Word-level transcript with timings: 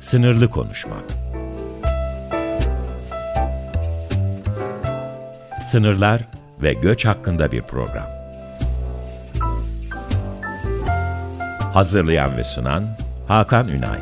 Sınırlı 0.00 0.50
Konuşma 0.50 0.96
Sınırlar 5.62 6.28
ve 6.62 6.72
göç 6.72 7.06
hakkında 7.06 7.52
bir 7.52 7.62
program. 7.62 8.06
Hazırlayan 11.74 12.36
ve 12.36 12.44
sunan 12.44 12.86
Hakan 13.28 13.68
Ünay 13.68 14.00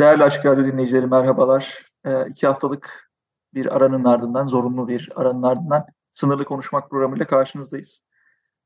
Değerli 0.00 0.22
Açık 0.22 0.46
Radyo 0.46 0.66
dinleyicileri 0.66 1.06
merhabalar. 1.06 1.86
E, 2.04 2.26
iki 2.28 2.46
haftalık 2.46 3.11
bir 3.54 3.76
aranın 3.76 4.04
ardından, 4.04 4.46
zorunlu 4.46 4.88
bir 4.88 5.12
aranın 5.16 5.42
ardından 5.42 5.86
sınırlı 6.12 6.44
konuşmak 6.44 6.90
programıyla 6.90 7.26
karşınızdayız. 7.26 8.04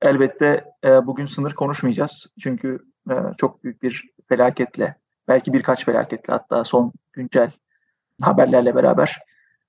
Elbette 0.02 0.64
e, 0.84 1.06
bugün 1.06 1.26
sınır 1.26 1.54
konuşmayacağız. 1.54 2.26
Çünkü 2.40 2.78
e, 3.10 3.14
çok 3.38 3.64
büyük 3.64 3.82
bir 3.82 4.10
felaketle, 4.28 4.96
belki 5.28 5.52
birkaç 5.52 5.84
felaketle 5.84 6.32
hatta 6.32 6.64
son 6.64 6.92
güncel 7.12 7.50
haberlerle 8.22 8.74
beraber 8.74 9.18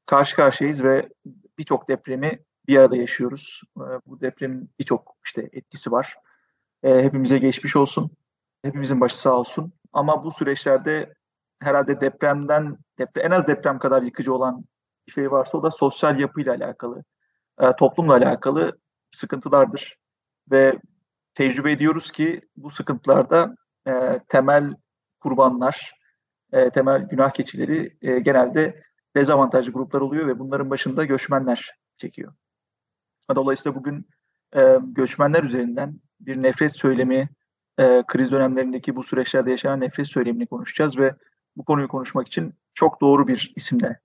karşı 0.05 0.35
karşıyayız 0.35 0.84
ve 0.84 1.09
birçok 1.57 1.90
depremi 1.90 2.40
bir 2.68 2.77
arada 2.77 2.95
yaşıyoruz. 2.95 3.62
E, 3.77 3.85
bu 4.05 4.21
depremin 4.21 4.70
birçok 4.79 5.15
işte 5.26 5.49
etkisi 5.54 5.91
var. 5.91 6.15
E, 6.84 7.04
hepimize 7.04 7.38
geçmiş 7.38 7.76
olsun. 7.76 8.12
Hepimizin 8.63 9.02
başı 9.02 9.20
sağ 9.20 9.34
olsun. 9.34 9.73
Ama 9.93 10.23
bu 10.23 10.31
süreçlerde 10.31 11.13
herhalde 11.59 12.02
depremden 12.02 12.77
depre, 12.99 13.21
en 13.21 13.31
az 13.31 13.48
deprem 13.48 13.79
kadar 13.79 14.02
yıkıcı 14.02 14.34
olan 14.34 14.65
şey 15.07 15.31
varsa 15.31 15.57
o 15.57 15.63
da 15.63 15.71
sosyal 15.71 16.20
yapıyla 16.20 16.55
alakalı, 16.55 17.03
e, 17.61 17.75
toplumla 17.75 18.13
alakalı 18.13 18.79
sıkıntılardır. 19.11 19.98
Ve 20.51 20.79
tecrübe 21.34 21.71
ediyoruz 21.71 22.12
ki 22.12 22.41
bu 22.55 22.70
sıkıntılarda 22.70 23.55
e, 23.87 24.20
temel 24.29 24.76
kurbanlar, 25.20 25.93
e, 26.51 26.70
temel 26.70 27.01
günah 27.01 27.32
keçileri 27.32 27.98
genelde 28.23 28.84
dezavantajlı 29.15 29.73
gruplar 29.73 30.01
oluyor 30.01 30.27
ve 30.27 30.40
bunların 30.40 30.70
başında 30.70 31.05
göçmenler 31.05 31.76
çekiyor. 31.98 32.34
Dolayısıyla 33.35 33.76
bugün 33.76 34.10
göçmenler 34.82 35.43
üzerinden 35.43 35.99
bir 36.20 36.43
nefret 36.43 36.76
söylemi, 36.76 37.29
kriz 38.07 38.32
dönemlerindeki 38.32 38.95
bu 38.95 39.04
süreçlerde 39.04 39.51
yaşanan 39.51 39.79
nefret 39.79 40.07
söylemini 40.07 40.48
konuşacağız 40.48 40.98
ve 40.98 41.15
bu 41.55 41.65
konuyu 41.65 41.87
konuşmak 41.87 42.27
için 42.27 42.54
çok 42.73 43.01
doğru 43.01 43.27
bir 43.27 43.54
isimle 43.55 43.99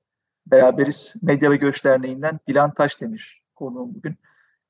beraberiz. 0.46 1.14
Medya 1.22 1.50
ve 1.50 1.56
Göç 1.56 1.84
Derneği'nden 1.84 2.40
Dilan 2.48 2.74
Taşdemir 2.74 3.42
konuğum 3.54 3.94
bugün. 3.94 4.16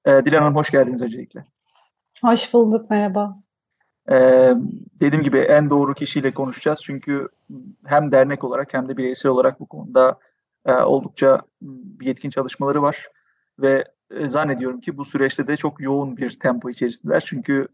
Ee, 0.05 0.25
Dilan 0.25 0.42
Hanım 0.42 0.56
hoş 0.56 0.70
geldiniz 0.70 1.03
öncelikle. 1.03 1.45
Hoş 2.23 2.55
bulduk, 2.55 2.91
merhaba. 2.91 3.42
Ee, 4.11 4.55
dediğim 5.01 5.25
gibi 5.25 5.39
en 5.39 5.70
doğru 5.70 5.95
kişiyle 5.95 6.34
konuşacağız. 6.34 6.81
Çünkü 6.83 7.29
hem 7.87 8.12
dernek 8.12 8.45
olarak 8.45 8.75
hem 8.75 8.89
de 8.89 8.97
bireysel 8.97 9.33
olarak 9.33 9.61
bu 9.61 9.67
konuda 9.67 10.19
e, 10.67 10.73
oldukça 10.73 11.42
yetkin 12.01 12.31
çalışmaları 12.31 12.83
var. 12.83 13.09
Ve 13.59 13.84
e, 14.11 14.29
zannediyorum 14.29 14.81
ki 14.81 14.97
bu 14.97 15.05
süreçte 15.05 15.47
de 15.47 15.57
çok 15.57 15.81
yoğun 15.81 16.17
bir 16.17 16.39
tempo 16.39 16.70
içerisindeler. 16.70 17.20
Çünkü 17.27 17.69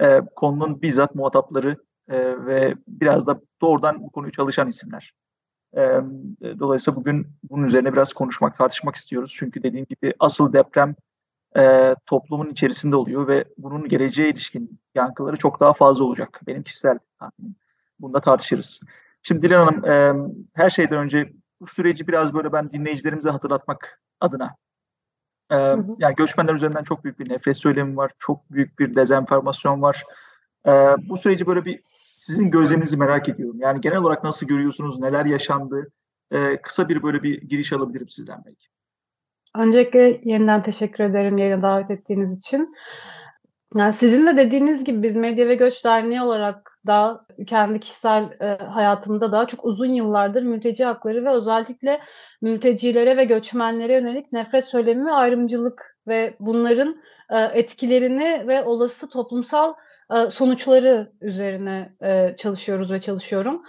e, 0.00 0.20
konunun 0.36 0.82
bizzat 0.82 1.14
muhatapları 1.14 1.76
e, 2.08 2.46
ve 2.46 2.74
biraz 2.88 3.26
da 3.26 3.40
doğrudan 3.60 4.02
bu 4.02 4.10
konuyu 4.10 4.32
çalışan 4.32 4.68
isimler. 4.68 5.14
E, 5.76 5.80
dolayısıyla 6.58 7.00
bugün 7.00 7.26
bunun 7.50 7.64
üzerine 7.64 7.92
biraz 7.92 8.12
konuşmak, 8.12 8.56
tartışmak 8.56 8.94
istiyoruz. 8.94 9.34
Çünkü 9.38 9.62
dediğim 9.62 9.86
gibi 9.86 10.14
asıl 10.18 10.52
deprem 10.52 10.94
e, 11.58 11.94
toplumun 12.06 12.50
içerisinde 12.50 12.96
oluyor 12.96 13.28
ve 13.28 13.44
bunun 13.58 13.88
geleceğe 13.88 14.30
ilişkin 14.30 14.80
yankıları 14.94 15.36
çok 15.36 15.60
daha 15.60 15.72
fazla 15.72 16.04
olacak. 16.04 16.40
Benim 16.46 16.62
kişisel 16.62 16.98
tahminim. 17.18 17.54
Bunu 18.00 18.14
da 18.14 18.20
tartışırız. 18.20 18.80
Şimdi 19.22 19.42
Dilan 19.42 19.66
Hanım, 19.66 19.84
e, 19.84 20.14
her 20.54 20.70
şeyden 20.70 20.98
önce 20.98 21.32
bu 21.60 21.66
süreci 21.66 22.08
biraz 22.08 22.34
böyle 22.34 22.52
ben 22.52 22.72
dinleyicilerimize 22.72 23.30
hatırlatmak 23.30 24.00
adına 24.20 24.56
yani 25.98 26.14
göçmenler 26.16 26.54
üzerinden 26.54 26.82
çok 26.82 27.04
büyük 27.04 27.18
bir 27.18 27.28
nefret 27.28 27.56
söylemi 27.56 27.96
var, 27.96 28.12
çok 28.18 28.50
büyük 28.50 28.78
bir 28.78 28.94
dezenformasyon 28.94 29.82
var. 29.82 30.04
Bu 31.08 31.16
süreci 31.16 31.46
böyle 31.46 31.64
bir 31.64 31.80
sizin 32.20 32.50
gözlerinizi 32.50 32.96
merak 32.96 33.28
ediyorum. 33.28 33.60
Yani 33.60 33.80
genel 33.80 33.98
olarak 33.98 34.24
nasıl 34.24 34.46
görüyorsunuz, 34.46 35.00
neler 35.00 35.26
yaşandı? 35.26 35.92
Ee, 36.32 36.56
kısa 36.62 36.88
bir 36.88 37.02
böyle 37.02 37.22
bir 37.22 37.40
giriş 37.42 37.72
alabilirim 37.72 38.08
sizden 38.08 38.42
belki. 38.46 38.66
Öncelikle 39.56 40.20
yeniden 40.24 40.62
teşekkür 40.62 41.04
ederim 41.04 41.38
yayına 41.38 41.62
davet 41.62 41.90
ettiğiniz 41.90 42.38
için. 42.38 42.74
Yani 43.74 43.92
sizin 43.92 44.26
de 44.26 44.36
dediğiniz 44.36 44.84
gibi 44.84 45.02
biz 45.02 45.16
Medya 45.16 45.48
ve 45.48 45.54
Göç 45.54 45.84
Derneği 45.84 46.22
olarak 46.22 46.78
da 46.86 47.26
kendi 47.46 47.80
kişisel 47.80 48.22
e, 48.40 48.64
hayatımda 48.64 49.32
da 49.32 49.46
çok 49.46 49.64
uzun 49.64 49.92
yıllardır 49.92 50.42
mülteci 50.42 50.84
hakları 50.84 51.24
ve 51.24 51.30
özellikle 51.30 52.00
mültecilere 52.42 53.16
ve 53.16 53.24
göçmenlere 53.24 53.92
yönelik 53.92 54.32
nefret 54.32 54.64
söylemi 54.64 55.06
ve 55.06 55.12
ayrımcılık 55.12 55.96
ve 56.08 56.36
bunların 56.40 57.02
e, 57.30 57.38
etkilerini 57.38 58.44
ve 58.48 58.64
olası 58.64 59.08
toplumsal 59.08 59.74
sonuçları 60.30 61.12
üzerine 61.20 61.92
çalışıyoruz 62.38 62.90
ve 62.90 63.00
çalışıyorum. 63.00 63.62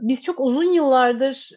Biz 0.00 0.22
çok 0.22 0.40
uzun 0.40 0.72
yıllardır 0.72 1.50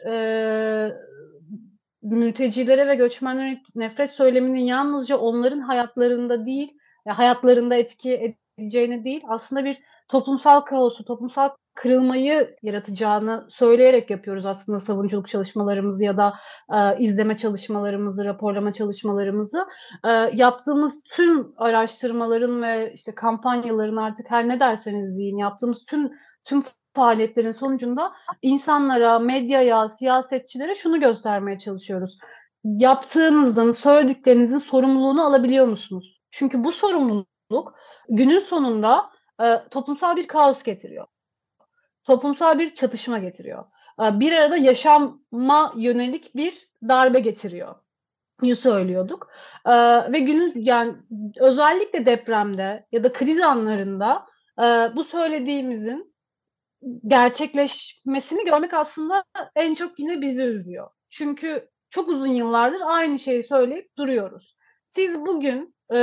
mültecilere 2.02 2.88
ve 2.88 2.96
göçmenlere 2.96 3.62
nefret 3.76 4.12
söyleminin 4.12 4.60
yalnızca 4.60 5.18
onların 5.18 5.60
hayatlarında 5.60 6.46
değil, 6.46 6.78
hayatlarında 7.08 7.76
etki 7.76 8.36
edeceğini 8.58 9.04
değil, 9.04 9.22
aslında 9.30 9.66
bir 9.66 9.80
toplumsal 10.08 10.62
kaosu, 10.62 11.06
toplumsal 11.06 11.50
kırılmayı 11.82 12.56
yaratacağını 12.62 13.48
söyleyerek 13.50 14.10
yapıyoruz 14.10 14.46
aslında 14.46 14.80
savunuculuk 14.80 15.28
çalışmalarımızı 15.28 16.04
ya 16.04 16.18
da 16.18 16.34
e, 16.74 17.00
izleme 17.00 17.38
çalışmalarımızı, 17.38 18.26
raporlama 18.26 18.74
çalışmalarımızı. 18.74 19.66
E, 20.06 20.10
yaptığımız 20.34 21.00
tüm 21.12 21.54
araştırmaların 21.58 22.62
ve 22.62 22.94
işte 22.94 23.16
kampanyaların 23.16 23.96
artık 23.96 24.32
her 24.32 24.48
ne 24.48 24.60
derseniz 24.60 25.18
deyin 25.18 25.38
yaptığımız 25.38 25.86
tüm 25.86 26.12
tüm 26.46 26.64
faaliyetlerin 26.94 27.52
sonucunda 27.52 28.12
insanlara, 28.42 29.20
medyaya, 29.20 29.90
siyasetçilere 29.90 30.76
şunu 30.76 31.00
göstermeye 31.00 31.58
çalışıyoruz. 31.58 32.18
Yaptığınızın, 32.64 33.72
söylediklerinizin 33.72 34.58
sorumluluğunu 34.58 35.26
alabiliyor 35.26 35.66
musunuz? 35.66 36.20
Çünkü 36.32 36.64
bu 36.64 36.72
sorumluluk 36.72 37.74
günün 38.10 38.40
sonunda 38.40 39.10
e, 39.42 39.70
toplumsal 39.72 40.16
bir 40.16 40.28
kaos 40.28 40.64
getiriyor 40.64 41.08
toplumsal 42.10 42.60
bir 42.60 42.76
çatışma 42.76 43.20
getiriyor. 43.20 43.66
Ee, 44.02 44.20
bir 44.20 44.32
arada 44.32 44.58
yaşama 44.58 45.74
yönelik 45.76 46.36
bir 46.36 46.70
darbe 46.88 47.20
getiriyor. 47.20 47.76
Yu 48.44 48.56
söylüyorduk. 48.56 49.28
Ee, 49.66 49.72
ve 50.12 50.20
günün 50.20 50.54
yani 50.56 50.96
özellikle 51.40 52.06
depremde 52.06 52.86
ya 52.92 53.04
da 53.04 53.14
kriz 53.14 53.42
anlarında 53.42 54.26
e, 54.60 54.64
bu 54.96 55.04
söylediğimizin 55.04 56.16
gerçekleşmesini 57.08 58.46
görmek 58.46 58.74
aslında 58.74 59.24
en 59.56 59.76
çok 59.76 60.00
yine 60.00 60.22
bizi 60.22 60.44
üzüyor. 60.44 60.90
Çünkü 61.10 61.70
çok 61.90 62.08
uzun 62.08 62.34
yıllardır 62.34 62.82
aynı 62.86 63.20
şeyi 63.20 63.44
söyleyip 63.44 63.98
duruyoruz. 63.98 64.56
Siz 64.84 65.20
bugün 65.20 65.76
e, 65.94 65.98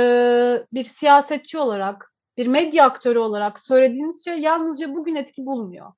bir 0.73 0.83
siyasetçi 0.83 1.57
olarak 1.57 2.13
bir 2.37 2.47
medya 2.47 2.85
aktörü 2.85 3.19
olarak 3.19 3.59
söylediğiniz 3.59 4.25
şey 4.25 4.39
yalnızca 4.39 4.95
bugün 4.95 5.15
etki 5.15 5.45
bulmuyor. 5.45 5.93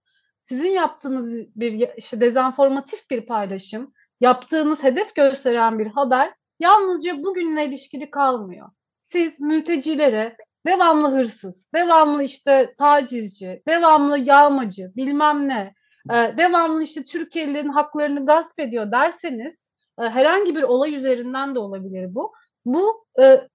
Sizin 0.50 0.70
yaptığınız 0.70 1.34
bir 1.56 1.90
işte 1.98 2.22
dezenformatif 2.22 3.10
bir 3.10 3.26
paylaşım, 3.26 3.94
yaptığınız 4.20 4.84
hedef 4.84 5.16
gösteren 5.16 5.80
bir 5.80 5.88
haber 5.88 6.34
yalnızca 6.60 7.24
bugünle 7.24 7.66
ilişkili 7.66 8.12
kalmıyor. 8.12 8.70
Siz 9.02 9.40
mültecilere 9.40 10.38
devamlı 10.68 11.12
hırsız, 11.12 11.68
devamlı 11.76 12.24
işte 12.24 12.76
tacizci, 12.78 13.62
devamlı 13.68 14.20
yağmacı, 14.20 14.92
bilmem 14.96 15.48
ne, 15.48 15.74
e, 16.12 16.38
devamlı 16.38 16.84
işte 16.84 17.04
Türkiye'lilerin 17.04 17.70
haklarını 17.70 18.26
gasp 18.26 18.60
ediyor 18.60 18.92
derseniz 18.92 19.68
e, 20.00 20.04
herhangi 20.04 20.56
bir 20.56 20.64
olay 20.64 20.96
üzerinden 20.96 21.56
de 21.56 21.60
olabilir 21.60 22.16
bu. 22.16 22.34
Bu 22.66 23.06
e, 23.24 23.48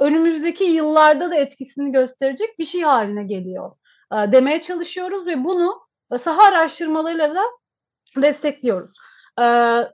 önümüzdeki 0.00 0.64
yıllarda 0.64 1.30
da 1.30 1.34
etkisini 1.34 1.92
gösterecek 1.92 2.58
bir 2.58 2.64
şey 2.64 2.82
haline 2.82 3.24
geliyor 3.24 3.72
e, 4.12 4.32
demeye 4.32 4.60
çalışıyoruz 4.60 5.26
ve 5.26 5.44
bunu 5.44 5.80
e, 6.12 6.18
saha 6.18 6.42
araştırmalarıyla 6.42 7.34
da 7.34 7.42
destekliyoruz. 8.16 8.96
E, 9.38 9.44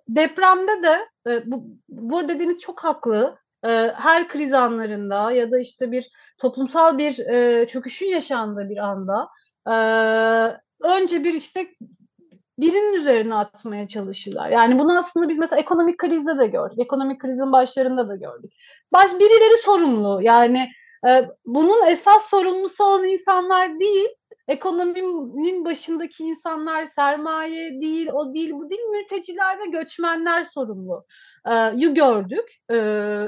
depremde 0.08 0.82
de 0.82 1.08
e, 1.30 1.50
bu, 1.50 1.66
bu 1.88 2.28
dediğiniz 2.28 2.60
çok 2.60 2.84
haklı. 2.84 3.44
Her 3.94 4.28
kriz 4.28 4.52
anlarında 4.52 5.30
ya 5.32 5.50
da 5.50 5.58
işte 5.58 5.92
bir 5.92 6.10
toplumsal 6.38 6.98
bir 6.98 7.14
çöküşün 7.66 8.06
yaşandığı 8.06 8.68
bir 8.68 8.76
anda 8.76 9.28
önce 10.82 11.24
bir 11.24 11.34
işte 11.34 11.66
birinin 12.58 12.94
üzerine 12.94 13.34
atmaya 13.34 13.88
çalışırlar. 13.88 14.50
Yani 14.50 14.78
bunu 14.78 14.98
aslında 14.98 15.28
biz 15.28 15.38
mesela 15.38 15.60
ekonomik 15.60 15.98
krizde 15.98 16.38
de 16.38 16.46
gördük. 16.46 16.78
Ekonomik 16.78 17.20
krizin 17.20 17.52
başlarında 17.52 18.08
da 18.08 18.16
gördük. 18.16 18.52
Baş 18.92 19.12
birileri 19.12 19.62
sorumlu. 19.64 20.22
Yani 20.22 20.68
e, 21.08 21.28
bunun 21.46 21.86
esas 21.86 22.30
sorumlusu 22.30 22.84
olan 22.84 23.04
insanlar 23.04 23.80
değil, 23.80 24.08
ekonominin 24.48 25.64
başındaki 25.64 26.24
insanlar 26.24 26.86
sermaye 26.86 27.80
değil, 27.80 28.08
o 28.12 28.34
değil, 28.34 28.52
bu 28.52 28.70
değil, 28.70 28.82
mülteciler 28.90 29.58
ve 29.58 29.66
göçmenler 29.66 30.44
sorumlu. 30.44 31.04
E, 31.46 31.52
yu 31.74 31.94
gördük 31.94 32.60
e, 32.70 32.78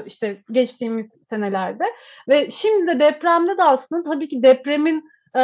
işte 0.05 0.43
geçtiğimiz 0.51 1.11
senelerde 1.25 1.83
ve 2.29 2.49
şimdi 2.49 2.87
de 2.87 2.99
depremde 2.99 3.57
de 3.57 3.63
aslında 3.63 4.03
tabii 4.03 4.27
ki 4.27 4.43
depremin 4.43 5.09
e, 5.37 5.43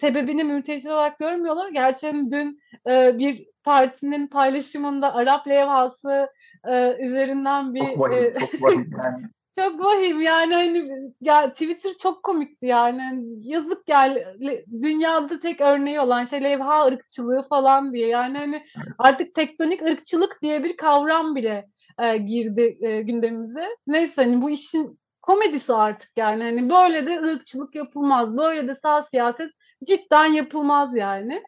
sebebini 0.00 0.44
mülteci 0.44 0.90
olarak 0.90 1.18
görmüyorlar. 1.18 1.68
Gerçekten 1.68 2.30
dün 2.30 2.60
e, 2.88 3.18
bir 3.18 3.46
partinin 3.64 4.26
paylaşımında 4.26 5.14
Arap 5.14 5.48
levhası 5.48 6.28
e, 6.68 6.96
üzerinden 7.04 7.74
bir 7.74 7.92
çok 7.92 8.00
vahim, 8.00 8.24
e, 8.24 8.32
çok 8.32 8.62
vahim 8.62 8.90
yani. 8.98 9.22
çok 9.58 9.84
vahim 9.84 10.20
yani 10.20 10.54
hani 10.54 10.90
ya 11.20 11.52
Twitter 11.52 11.92
çok 12.02 12.22
komikti 12.22 12.66
yani 12.66 13.02
hani 13.02 13.24
yazık 13.48 13.86
gel 13.86 14.36
dünyada 14.82 15.40
tek 15.40 15.60
örneği 15.60 16.00
olan 16.00 16.24
şey 16.24 16.42
levha 16.42 16.86
ırkçılığı 16.86 17.46
falan 17.48 17.92
diye 17.92 18.08
yani 18.08 18.38
hani 18.38 18.62
artık 18.98 19.34
tektonik 19.34 19.82
ırkçılık 19.82 20.42
diye 20.42 20.64
bir 20.64 20.76
kavram 20.76 21.36
bile 21.36 21.66
e, 21.98 22.16
girdi 22.16 22.78
e, 22.80 23.02
gündemimize. 23.02 23.68
Neyse 23.86 24.22
hani 24.22 24.42
bu 24.42 24.50
işin 24.50 24.98
komedisi 25.22 25.74
artık 25.74 26.10
yani. 26.16 26.42
Hani 26.42 26.70
böyle 26.70 27.06
de 27.06 27.20
ırkçılık 27.20 27.74
yapılmaz. 27.74 28.36
Böyle 28.36 28.68
de 28.68 28.74
sağ 28.74 29.02
siyaset 29.02 29.50
cidden 29.84 30.26
yapılmaz 30.26 30.96
yani. 30.96 31.42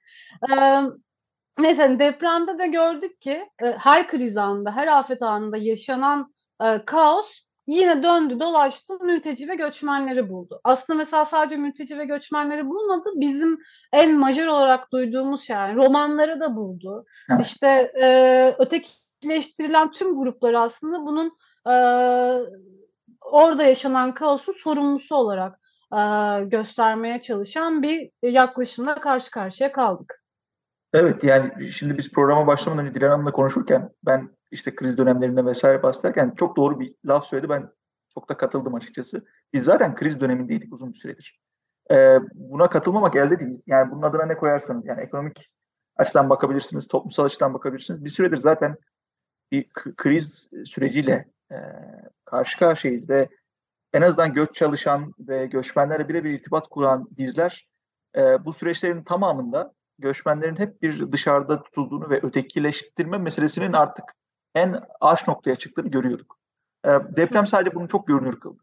Ee, 0.53 0.83
neyse 1.59 1.83
hani 1.83 1.99
depremde 1.99 2.59
de 2.59 2.67
gördük 2.67 3.21
ki 3.21 3.49
e, 3.63 3.67
her 3.67 4.09
kriz 4.09 4.37
anında, 4.37 4.77
her 4.77 4.87
afet 4.87 5.23
anında 5.23 5.57
yaşanan 5.57 6.33
e, 6.63 6.85
kaos 6.85 7.41
yine 7.67 8.03
döndü 8.03 8.41
dolaştı 8.41 8.99
mülteci 9.01 9.49
ve 9.49 9.55
göçmenleri 9.55 10.29
buldu. 10.29 10.61
Aslında 10.65 10.97
mesela 10.97 11.25
sadece 11.25 11.57
mülteci 11.57 11.99
ve 11.99 12.05
göçmenleri 12.05 12.67
bulmadı. 12.67 13.11
Bizim 13.15 13.59
en 13.93 14.19
majör 14.19 14.47
olarak 14.47 14.93
duyduğumuz 14.93 15.43
şey 15.43 15.57
yani 15.57 15.77
romanları 15.77 16.41
da 16.41 16.57
buldu. 16.57 17.05
Evet. 17.31 17.47
İşte 17.47 17.93
e, 18.03 18.55
ötekileştirilen 18.59 19.91
tüm 19.91 20.17
grupları 20.17 20.61
aslında 20.61 21.07
bunun 21.07 21.33
e, 21.71 21.75
orada 23.25 23.63
yaşanan 23.63 24.15
kaosu 24.15 24.55
sorumlusu 24.55 25.17
olarak 25.17 25.61
e, 25.93 25.99
göstermeye 26.45 27.21
çalışan 27.21 27.83
bir 27.83 28.11
yaklaşımla 28.23 29.01
karşı 29.01 29.31
karşıya 29.31 29.73
kaldık. 29.73 30.25
Evet 30.93 31.25
yani 31.25 31.71
şimdi 31.71 31.99
biz 31.99 32.13
programa 32.13 32.47
başlamadan 32.47 32.87
önce 32.87 32.95
Dilan 32.95 33.11
Hanım'la 33.11 33.33
konuşurken 33.33 33.91
ben 34.03 34.31
işte 34.51 34.75
kriz 34.75 34.99
dönemlerinde 34.99 35.45
vesaire 35.45 35.83
bahsederken 35.83 36.35
çok 36.37 36.57
doğru 36.57 36.81
bir 36.81 36.95
laf 37.05 37.27
söyledi. 37.27 37.49
Ben 37.49 37.71
çok 38.15 38.29
da 38.29 38.37
katıldım 38.37 38.75
açıkçası. 38.75 39.25
Biz 39.53 39.65
zaten 39.65 39.95
kriz 39.95 40.21
dönemindeydik 40.21 40.75
uzun 40.75 40.93
bir 40.93 40.99
süredir. 40.99 41.41
Ee, 41.91 42.19
buna 42.35 42.71
katılmamak 42.71 43.17
elde 43.17 43.41
değil. 43.41 43.63
Yani 43.67 43.91
bunun 43.91 44.03
adına 44.03 44.27
ne 44.27 44.37
koyarsanız 44.37 44.87
yani 44.87 45.01
ekonomik 45.01 45.51
açıdan 45.97 46.31
bakabilirsiniz, 46.31 46.89
toplumsal 46.89 47.25
açıdan 47.25 47.55
bakabilirsiniz. 47.55 48.05
Bir 48.05 48.11
süredir 48.11 48.39
zaten 48.39 48.77
bir 49.53 49.69
kriz 49.73 50.51
süreciyle 50.65 51.29
e, 51.53 51.57
karşı 52.25 52.59
karşıyayız 52.59 53.11
ve 53.11 53.29
en 53.93 54.03
azından 54.03 54.33
göç 54.33 54.55
çalışan 54.55 55.15
ve 55.19 55.47
göçmenlerle 55.47 56.09
birebir 56.09 56.31
irtibat 56.31 56.69
kuran 56.69 57.09
bizler 57.11 57.69
e, 58.17 58.45
bu 58.45 58.53
süreçlerin 58.53 59.03
tamamında 59.05 59.73
göçmenlerin 59.99 60.57
hep 60.57 60.83
bir 60.83 61.13
dışarıda 61.13 61.63
tutulduğunu 61.63 62.11
ve 62.11 62.21
ötekileştirme 62.23 63.19
meselesinin 63.19 63.73
artık 63.73 64.05
en 64.55 64.81
aş 65.01 65.29
noktaya 65.29 65.57
çıktığını 65.57 65.89
görüyorduk. 65.89 66.39
E, 66.85 66.89
deprem 67.17 67.47
sadece 67.47 67.75
bunu 67.75 67.89
çok 67.89 68.07
görünür 68.07 68.41
kıldı. 68.41 68.63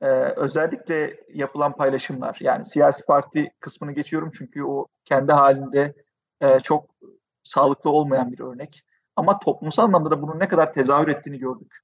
E, 0.00 0.06
özellikle 0.36 1.16
yapılan 1.34 1.76
paylaşımlar 1.76 2.38
yani 2.40 2.64
siyasi 2.64 3.06
parti 3.06 3.50
kısmını 3.60 3.92
geçiyorum 3.92 4.30
çünkü 4.38 4.64
o 4.64 4.86
kendi 5.04 5.32
halinde 5.32 5.94
e, 6.40 6.60
çok 6.60 6.90
sağlıklı 7.42 7.90
olmayan 7.90 8.32
bir 8.32 8.40
örnek. 8.40 8.84
Ama 9.16 9.38
toplumsal 9.38 9.84
anlamda 9.84 10.10
da 10.10 10.22
bunun 10.22 10.40
ne 10.40 10.48
kadar 10.48 10.72
tezahür 10.72 11.08
ettiğini 11.08 11.38
gördük. 11.38 11.80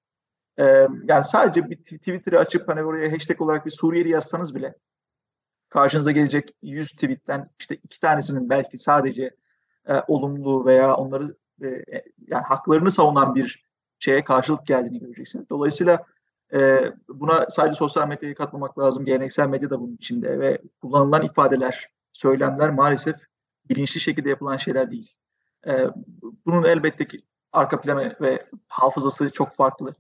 Ee, 0.59 0.65
yani 1.05 1.25
sadece 1.25 1.71
bir 1.71 1.77
Twitter'ı 1.77 2.39
açıp 2.39 2.69
hani 2.69 2.83
oraya 2.83 3.13
hashtag 3.13 3.41
olarak 3.41 3.67
bir 3.67 3.71
Suriyeli 3.71 4.09
yazsanız 4.09 4.55
bile 4.55 4.75
karşınıza 5.69 6.11
gelecek 6.11 6.55
100 6.63 6.93
tweetten 6.93 7.51
işte 7.59 7.75
iki 7.75 8.01
tanesinin 8.01 8.51
belki 8.51 8.79
sadece 8.79 9.31
e, 9.89 9.95
olumlu 10.09 10.67
veya 10.67 10.95
onları 10.95 11.37
e, 11.63 11.67
e, 11.69 12.05
yani 12.27 12.43
haklarını 12.43 12.91
savunan 12.91 13.35
bir 13.35 13.65
şeye 13.99 14.25
karşılık 14.25 14.67
geldiğini 14.67 15.01
göreceksiniz. 15.01 15.51
Dolayısıyla 15.51 16.05
e, 16.53 16.81
buna 17.09 17.47
sadece 17.49 17.77
sosyal 17.77 18.09
medyayı 18.09 18.35
katmamak 18.35 18.79
lazım. 18.79 19.05
Geleneksel 19.05 19.49
medya 19.49 19.71
da 19.71 19.81
bunun 19.81 19.95
içinde 19.95 20.39
ve 20.39 20.59
kullanılan 20.83 21.23
ifadeler, 21.23 21.89
söylemler 22.13 22.71
maalesef 22.71 23.17
bilinçli 23.69 24.01
şekilde 24.01 24.29
yapılan 24.29 24.57
şeyler 24.57 24.91
değil. 24.91 25.15
E, 25.67 25.87
bunun 26.47 26.65
elbette 26.65 27.09
ki 27.09 27.23
arka 27.53 27.81
planı 27.81 28.17
ve 28.21 28.47
hafızası 28.69 29.31
çok 29.31 29.55
farklı. 29.55 29.95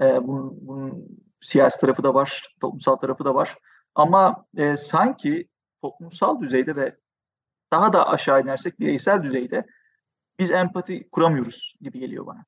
E, 0.00 0.26
bunun, 0.26 0.58
bunun 0.68 1.08
siyasi 1.40 1.80
tarafı 1.80 2.02
da 2.02 2.14
var, 2.14 2.54
toplumsal 2.60 2.96
tarafı 2.96 3.24
da 3.24 3.34
var. 3.34 3.56
Ama 3.94 4.44
e, 4.56 4.76
sanki 4.76 5.48
toplumsal 5.82 6.40
düzeyde 6.40 6.76
ve 6.76 6.96
daha 7.72 7.92
da 7.92 8.08
aşağı 8.08 8.42
inersek 8.42 8.80
bireysel 8.80 9.22
düzeyde 9.22 9.66
biz 10.38 10.50
empati 10.50 11.10
kuramıyoruz 11.10 11.74
gibi 11.80 11.98
geliyor 11.98 12.26
bana. 12.26 12.44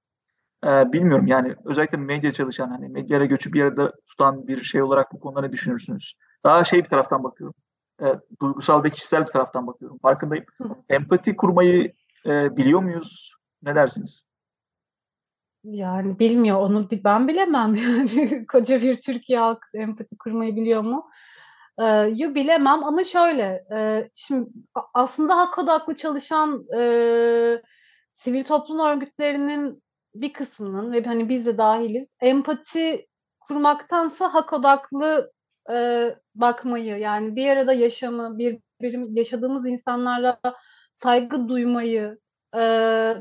Ee, 0.64 0.92
bilmiyorum 0.92 1.26
yani 1.26 1.54
özellikle 1.64 1.98
medya 1.98 2.32
çalışan 2.32 2.68
hani 2.68 2.88
medyaya 2.88 3.24
göçü 3.24 3.52
bir 3.52 3.58
yerde 3.58 3.90
tutan 4.06 4.48
bir 4.48 4.62
şey 4.62 4.82
olarak 4.82 5.12
bu 5.12 5.20
konuda 5.20 5.40
ne 5.40 5.52
düşünürsünüz? 5.52 6.14
Daha 6.44 6.64
şey 6.64 6.78
bir 6.78 6.88
taraftan 6.88 7.24
bakıyorum. 7.24 7.54
E, 8.02 8.06
duygusal 8.40 8.84
ve 8.84 8.90
kişisel 8.90 9.22
bir 9.22 9.32
taraftan 9.32 9.66
bakıyorum. 9.66 9.98
Farkındayım. 9.98 10.44
Empati 10.88 11.36
kurmayı 11.36 11.92
e, 12.26 12.56
biliyor 12.56 12.82
muyuz? 12.82 13.34
Ne 13.62 13.74
dersiniz? 13.74 14.24
Yani 15.64 16.18
bilmiyor 16.18 16.60
onu 16.60 16.88
ben 17.04 17.28
bilemem 17.28 17.76
koca 18.46 18.82
bir 18.82 19.00
Türkiye 19.00 19.38
halk 19.38 19.66
empati 19.74 20.18
kurmayı 20.18 20.56
biliyor 20.56 20.82
mu? 20.82 21.10
Ee, 21.78 21.84
yo 22.16 22.34
bilemem 22.34 22.84
ama 22.84 23.04
şöyle 23.04 23.64
şimdi 24.14 24.50
aslında 24.94 25.36
hak 25.36 25.58
odaklı 25.58 25.94
çalışan 25.94 26.66
e, 26.76 27.62
sivil 28.14 28.44
toplum 28.44 28.78
örgütlerinin 28.78 29.82
bir 30.14 30.32
kısmının 30.32 30.92
ve 30.92 31.04
hani 31.04 31.28
biz 31.28 31.46
de 31.46 31.58
dahiliz 31.58 32.16
empati 32.20 33.06
kurmaktansa 33.40 34.34
hak 34.34 34.52
odaklı 34.52 35.32
e, 35.70 36.08
bakmayı 36.34 36.98
yani 36.98 37.36
bir 37.36 37.48
arada 37.48 37.72
yaşamı 37.72 38.38
bir, 38.38 38.58
bir 38.80 39.16
yaşadığımız 39.16 39.66
insanlarla 39.66 40.38
saygı 40.92 41.48
duymayı 41.48 42.18
e, 42.54 42.60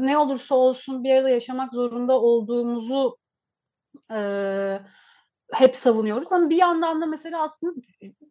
ne 0.06 0.18
olursa 0.18 0.56
olsun 0.56 1.04
bir 1.04 1.16
arada 1.16 1.30
yaşamak 1.30 1.74
zorunda 1.74 2.22
olduğumuzu 2.22 3.18
e, 4.12 4.80
hep 5.54 5.76
savunuyoruz. 5.76 6.32
Ama 6.32 6.50
bir 6.50 6.56
yandan 6.56 7.02
da 7.02 7.06
mesela 7.06 7.44
aslında 7.44 7.74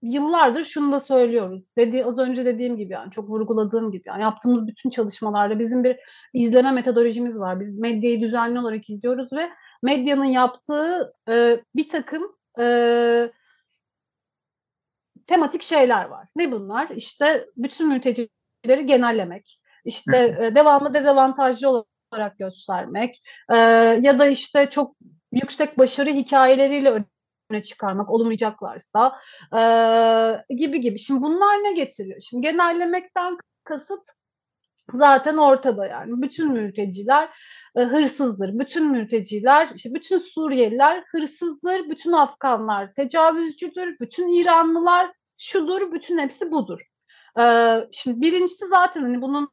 yıllardır 0.03 0.65
şunu 0.65 0.93
da 0.93 1.01
söylüyoruz. 1.01 1.63
Dedi, 1.77 2.05
az 2.05 2.19
önce 2.19 2.45
dediğim 2.45 2.77
gibi 2.77 2.93
yani 2.93 3.11
çok 3.11 3.29
vurguladığım 3.29 3.93
gibi 3.93 4.03
yani 4.07 4.23
yaptığımız 4.23 4.67
bütün 4.67 4.91
çalışmalarda 4.91 5.59
bizim 5.59 5.85
bir 5.85 5.97
izleme 6.35 6.71
metodolojimiz 6.71 7.39
var. 7.41 7.61
Biz 7.61 7.79
medyayı 7.79 8.21
düzenli 8.21 8.61
olarak 8.61 8.91
izliyoruz 8.91 9.33
ve 9.33 9.51
medyanın 9.83 10.25
yaptığı 10.25 11.13
e, 11.29 11.61
bir 11.77 11.89
takım 11.89 12.23
e, 12.61 13.33
tematik 15.27 15.63
şeyler 15.63 16.05
var. 16.05 16.29
Ne 16.37 16.53
bunlar? 16.53 16.89
İşte 16.89 17.47
bütün 17.57 17.89
mültecileri 17.89 18.87
genellemek, 18.87 19.60
işte 19.85 20.37
e, 20.41 20.57
devamlı 20.57 20.95
dezavantajlı 20.95 21.85
olarak 22.13 22.39
göstermek 22.39 23.23
e, 23.51 23.57
ya 24.01 24.19
da 24.19 24.27
işte 24.27 24.71
çok 24.71 24.97
yüksek 25.33 25.79
başarı 25.79 26.11
hikayeleriyle 26.11 27.05
öne 27.51 27.63
çıkarmak 27.63 28.11
olmayacaklarsa 28.11 29.13
e, 29.53 30.55
gibi 30.55 30.81
gibi. 30.81 30.99
Şimdi 30.99 31.23
bunlar 31.23 31.57
ne 31.57 31.73
getiriyor? 31.73 32.21
Şimdi 32.21 32.47
genellemekten 32.47 33.37
kasıt 33.65 34.05
zaten 34.95 35.37
ortada 35.37 35.87
yani. 35.87 36.23
Bütün 36.23 36.53
mülteciler 36.53 37.31
e, 37.77 37.81
hırsızdır. 37.81 38.59
Bütün 38.59 38.91
mülteciler, 38.91 39.71
işte 39.75 39.95
bütün 39.95 40.19
Suriyeliler 40.19 41.05
hırsızdır. 41.13 41.91
Bütün 41.91 42.13
Afganlar 42.13 42.95
tecavüzcüdür. 42.95 43.97
Bütün 44.01 44.41
İranlılar 44.41 45.13
şudur. 45.39 45.93
Bütün 45.93 46.19
hepsi 46.19 46.51
budur. 46.53 46.81
Şimdi 47.93 48.21
birincisi 48.21 48.67
zaten 48.67 49.03
hani 49.03 49.23
bunun 49.23 49.49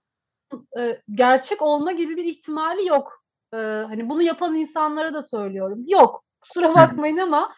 e, 0.79 1.01
gerçek 1.11 1.61
olma 1.61 1.91
gibi 1.91 2.17
bir 2.17 2.25
ihtimali 2.25 2.87
yok. 2.87 3.23
E, 3.53 3.57
hani 3.57 4.09
bunu 4.09 4.21
yapan 4.21 4.55
insanlara 4.55 5.13
da 5.13 5.23
söylüyorum. 5.23 5.83
Yok. 5.87 6.23
Kusura 6.41 6.75
bakmayın 6.75 7.17
ama 7.17 7.53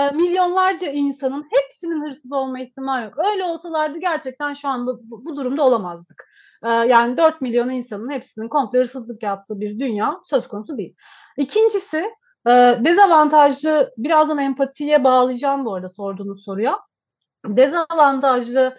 e, 0.00 0.10
milyonlarca 0.10 0.90
insanın 0.90 1.48
hepsinin 1.50 2.04
hırsız 2.06 2.32
olma 2.32 2.60
ihtimali 2.60 3.04
yok. 3.04 3.14
Öyle 3.32 3.44
olsalardı 3.44 3.98
gerçekten 3.98 4.54
şu 4.54 4.68
an 4.68 4.86
bu, 4.86 5.00
bu 5.02 5.36
durumda 5.36 5.62
olamazdık. 5.62 6.24
Ee, 6.64 6.68
yani 6.68 7.16
4 7.16 7.40
milyon 7.40 7.68
insanın 7.68 8.10
hepsinin 8.10 8.48
komple 8.48 8.78
hırsızlık 8.78 9.22
yaptığı 9.22 9.60
bir 9.60 9.80
dünya 9.80 10.20
söz 10.24 10.48
konusu 10.48 10.78
değil. 10.78 10.96
İkincisi 11.36 11.96
e, 12.46 12.50
dezavantajlı 12.80 13.92
birazdan 13.98 14.38
empatiye 14.38 15.04
bağlayacağım 15.04 15.64
bu 15.64 15.74
arada 15.74 15.88
sorduğunuz 15.88 16.44
soruya. 16.44 16.80
Dezavantajlı 17.46 18.78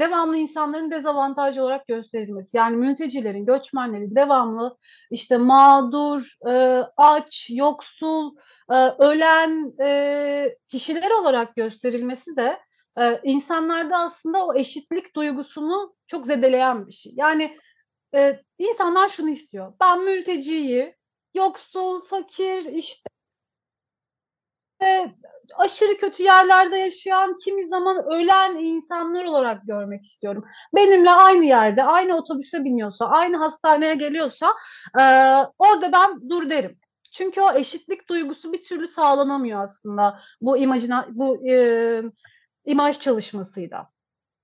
devamlı 0.00 0.36
insanların 0.36 0.90
dezavantajlı 0.90 1.62
olarak 1.62 1.86
gösterilmesi. 1.86 2.56
Yani 2.56 2.76
mültecilerin, 2.76 3.46
göçmenlerin 3.46 4.16
devamlı 4.16 4.76
işte 5.10 5.36
mağdur, 5.36 6.32
aç, 6.96 7.50
yoksul, 7.52 8.36
ölen 8.98 9.72
kişiler 10.68 11.10
olarak 11.10 11.56
gösterilmesi 11.56 12.36
de 12.36 12.58
insanlarda 13.22 13.96
aslında 13.96 14.46
o 14.46 14.54
eşitlik 14.54 15.16
duygusunu 15.16 15.94
çok 16.06 16.26
zedeleyen 16.26 16.86
bir 16.86 16.92
şey. 16.92 17.12
Yani 17.16 17.58
insanlar 18.58 19.08
şunu 19.08 19.30
istiyor. 19.30 19.72
Ben 19.80 20.04
mülteciyi 20.04 20.94
yoksul, 21.34 22.00
fakir, 22.00 22.64
işte 22.64 23.08
aşırı 25.58 25.98
kötü 25.98 26.22
yerlerde 26.22 26.76
yaşayan, 26.76 27.36
kimi 27.44 27.66
zaman 27.66 28.04
ölen 28.04 28.56
insanlar 28.56 29.24
olarak 29.24 29.66
görmek 29.66 30.04
istiyorum. 30.04 30.44
Benimle 30.74 31.10
aynı 31.10 31.44
yerde, 31.44 31.84
aynı 31.84 32.16
otobüse 32.16 32.64
biniyorsa, 32.64 33.06
aynı 33.06 33.36
hastaneye 33.36 33.94
geliyorsa 33.94 34.54
e, 35.00 35.02
orada 35.58 35.92
ben 35.92 36.30
dur 36.30 36.50
derim. 36.50 36.78
Çünkü 37.12 37.40
o 37.40 37.52
eşitlik 37.52 38.08
duygusu 38.08 38.52
bir 38.52 38.62
türlü 38.62 38.88
sağlanamıyor 38.88 39.64
aslında 39.64 40.20
bu 40.40 40.58
imajına 40.58 41.06
bu 41.10 41.48
e, 41.50 42.02
imaj 42.64 42.98
çalışmasıyla. 43.00 43.88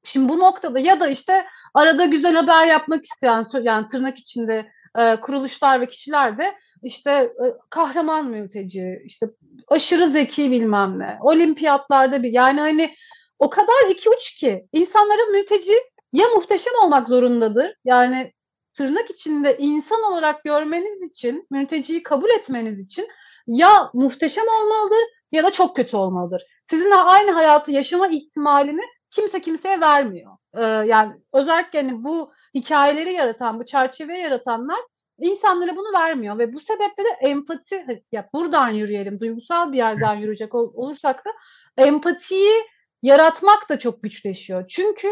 Şimdi 0.04 0.28
bu 0.28 0.38
noktada 0.38 0.78
ya 0.78 1.00
da 1.00 1.08
işte 1.08 1.46
arada 1.74 2.04
güzel 2.04 2.34
haber 2.34 2.66
yapmak 2.66 3.04
isteyen 3.04 3.46
yani 3.62 3.88
tırnak 3.88 4.18
içinde 4.18 4.72
e, 4.98 5.20
kuruluşlar 5.20 5.80
ve 5.80 5.88
kişiler 5.88 6.38
de 6.38 6.54
işte 6.84 7.10
e, 7.10 7.44
kahraman 7.70 8.26
mülteci, 8.26 9.02
işte 9.04 9.26
aşırı 9.68 10.08
zeki 10.08 10.50
bilmem 10.50 10.98
ne, 10.98 11.18
olimpiyatlarda 11.20 12.22
bir 12.22 12.32
yani 12.32 12.60
hani 12.60 12.94
o 13.38 13.50
kadar 13.50 13.90
iki 13.90 14.10
uç 14.10 14.34
ki 14.34 14.66
insanların 14.72 15.32
mülteci 15.32 15.72
ya 16.12 16.26
muhteşem 16.36 16.72
olmak 16.82 17.08
zorundadır 17.08 17.74
yani 17.84 18.32
tırnak 18.74 19.10
içinde 19.10 19.56
insan 19.58 20.02
olarak 20.02 20.44
görmeniz 20.44 21.02
için, 21.02 21.46
mülteciyi 21.50 22.02
kabul 22.02 22.30
etmeniz 22.30 22.80
için 22.80 23.08
ya 23.46 23.90
muhteşem 23.94 24.44
olmalıdır 24.44 25.04
ya 25.32 25.44
da 25.44 25.50
çok 25.50 25.76
kötü 25.76 25.96
olmalıdır. 25.96 26.42
Sizinle 26.70 26.94
aynı 26.94 27.30
hayatı 27.30 27.72
yaşama 27.72 28.08
ihtimalini 28.08 28.82
kimse 29.10 29.40
kimseye 29.40 29.80
vermiyor. 29.80 30.32
Ee, 30.54 30.62
yani 30.62 31.12
özellikle 31.32 31.82
hani 31.82 32.04
bu 32.04 32.32
hikayeleri 32.54 33.12
yaratan, 33.12 33.60
bu 33.60 33.66
çerçeveyi 33.66 34.22
yaratanlar 34.22 34.78
insanlara 35.18 35.76
bunu 35.76 35.98
vermiyor 35.98 36.38
ve 36.38 36.52
bu 36.52 36.60
sebeple 36.60 37.04
de 37.04 37.08
empati 37.20 38.02
ya 38.12 38.28
buradan 38.34 38.68
yürüyelim 38.68 39.20
duygusal 39.20 39.72
bir 39.72 39.76
yerden 39.76 40.14
yürüyecek 40.14 40.54
ol, 40.54 40.72
olursak 40.74 41.24
da 41.24 41.30
empatiyi 41.76 42.54
yaratmak 43.02 43.68
da 43.68 43.78
çok 43.78 44.02
güçleşiyor. 44.02 44.68
Çünkü 44.68 45.08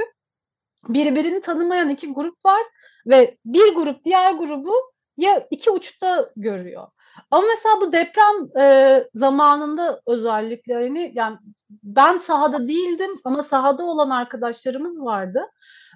birbirini 0.89 1.41
tanımayan 1.41 1.91
iki 1.91 2.13
grup 2.13 2.45
var 2.45 2.63
ve 3.07 3.37
bir 3.45 3.75
grup 3.75 4.05
diğer 4.05 4.33
grubu 4.33 4.75
ya 5.17 5.47
iki 5.51 5.71
uçta 5.71 6.31
görüyor. 6.37 6.89
Ama 7.31 7.47
mesela 7.49 7.81
bu 7.81 7.93
deprem 7.93 8.65
e, 8.65 9.05
zamanında 9.15 10.03
özellikle 10.07 10.75
hani 10.75 11.13
yani 11.15 11.39
ben 11.71 12.19
sahada 12.19 12.69
değildim 12.69 13.11
ama 13.25 13.43
sahada 13.43 13.85
olan 13.85 14.11
arkadaşlarımız 14.11 15.05
vardı. 15.05 15.47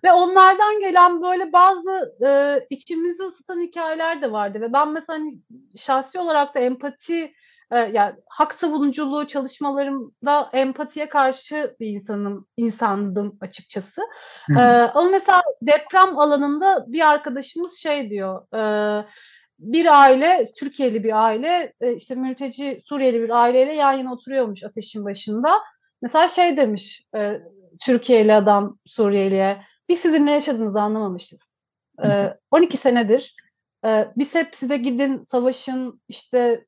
Ve 0.04 0.12
onlardan 0.12 0.80
gelen 0.80 1.22
böyle 1.22 1.52
bazı 1.52 2.14
e, 2.26 2.60
içimizi 2.70 3.22
ısıtan 3.22 3.60
hikayeler 3.60 4.22
de 4.22 4.32
vardı. 4.32 4.60
Ve 4.60 4.72
ben 4.72 4.88
mesela 4.88 5.18
hani, 5.18 5.40
şahsi 5.76 6.18
olarak 6.18 6.54
da 6.54 6.58
empati 6.58 7.32
e, 7.70 7.78
yani 7.78 8.14
hak 8.28 8.54
savunuculuğu 8.54 9.26
çalışmalarımda 9.26 10.50
empatiye 10.52 11.08
karşı 11.08 11.76
bir 11.80 11.86
insanım, 11.86 12.46
insandım 12.56 13.38
açıkçası. 13.40 14.02
E, 14.50 14.60
ama 14.60 15.10
mesela 15.10 15.42
deprem 15.62 16.18
alanında 16.18 16.84
bir 16.88 17.10
arkadaşımız 17.10 17.76
şey 17.76 18.10
diyor. 18.10 18.54
E, 18.54 19.04
bir 19.58 20.02
aile, 20.02 20.44
Türkiye'li 20.58 21.04
bir 21.04 21.24
aile, 21.24 21.72
e, 21.80 21.94
işte 21.94 22.14
mülteci 22.14 22.82
Suriyeli 22.84 23.22
bir 23.22 23.30
aileyle 23.30 23.72
yan 23.74 23.92
yana 23.92 24.12
oturuyormuş 24.12 24.64
ateşin 24.64 25.04
başında. 25.04 25.52
Mesela 26.02 26.28
şey 26.28 26.56
demiş 26.56 27.04
e, 27.16 27.40
Türkiye'li 27.80 28.34
adam 28.34 28.78
Suriyeli'ye, 28.86 29.62
biz 29.88 30.00
sizin 30.00 30.26
ne 30.26 30.32
yaşadığınızı 30.32 30.80
anlamamışız. 30.80 31.60
E, 32.04 32.34
12 32.50 32.76
senedir 32.76 33.36
e, 33.84 34.08
biz 34.16 34.34
hep 34.34 34.56
size 34.56 34.76
gidin, 34.76 35.24
savaşın, 35.30 36.00
işte 36.08 36.66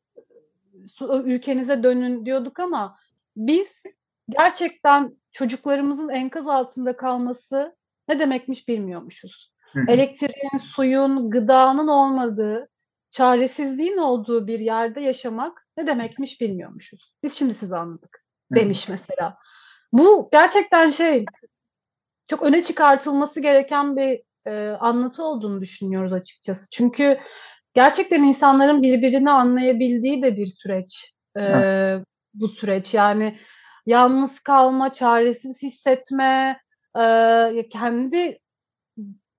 ülkenize 1.24 1.82
dönün 1.82 2.26
diyorduk 2.26 2.60
ama 2.60 2.96
biz 3.36 3.82
gerçekten 4.28 5.16
çocuklarımızın 5.32 6.08
enkaz 6.08 6.48
altında 6.48 6.96
kalması 6.96 7.76
ne 8.08 8.20
demekmiş 8.20 8.68
bilmiyormuşuz. 8.68 9.52
Elektriğin, 9.88 10.58
suyun, 10.74 11.30
gıdanın 11.30 11.88
olmadığı, 11.88 12.68
çaresizliğin 13.10 13.96
olduğu 13.96 14.46
bir 14.46 14.60
yerde 14.60 15.00
yaşamak 15.00 15.66
ne 15.76 15.86
demekmiş 15.86 16.40
bilmiyormuşuz. 16.40 17.12
Biz 17.22 17.34
şimdi 17.34 17.54
sizi 17.54 17.76
anladık 17.76 18.24
demiş 18.54 18.88
mesela. 18.88 19.36
Bu 19.92 20.28
gerçekten 20.32 20.90
şey 20.90 21.24
çok 22.28 22.42
öne 22.42 22.62
çıkartılması 22.62 23.40
gereken 23.40 23.96
bir 23.96 24.22
e, 24.46 24.68
anlatı 24.68 25.24
olduğunu 25.24 25.60
düşünüyoruz 25.60 26.12
açıkçası. 26.12 26.70
Çünkü 26.70 27.18
gerçekten 27.74 28.22
insanların 28.22 28.82
birbirini 28.82 29.30
anlayabildiği 29.30 30.22
de 30.22 30.36
bir 30.36 30.46
süreç 30.46 31.12
e, 31.38 31.42
bu 32.34 32.48
süreç. 32.48 32.94
Yani 32.94 33.38
yalnız 33.86 34.40
kalma, 34.40 34.92
çaresiz 34.92 35.62
hissetme, 35.62 36.60
e, 37.00 37.68
kendi 37.68 38.38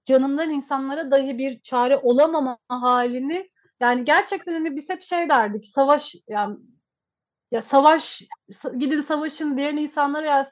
canından 0.06 0.50
insanlara 0.50 1.12
dahi 1.12 1.38
bir 1.38 1.60
çare 1.60 1.98
olamama 1.98 2.58
halini 2.68 3.50
yani 3.80 4.06
gerçekten 4.06 4.54
hani 4.54 4.76
biz 4.76 4.90
hep 4.90 5.02
şey 5.02 5.30
derdik 5.30 5.68
savaş 5.76 6.16
yani 6.28 6.58
ya 7.52 7.62
savaş 7.62 8.22
gidin 8.78 9.02
savaşın 9.02 9.58
diyen 9.58 9.78
insanlara 9.78 10.26
ya 10.26 10.52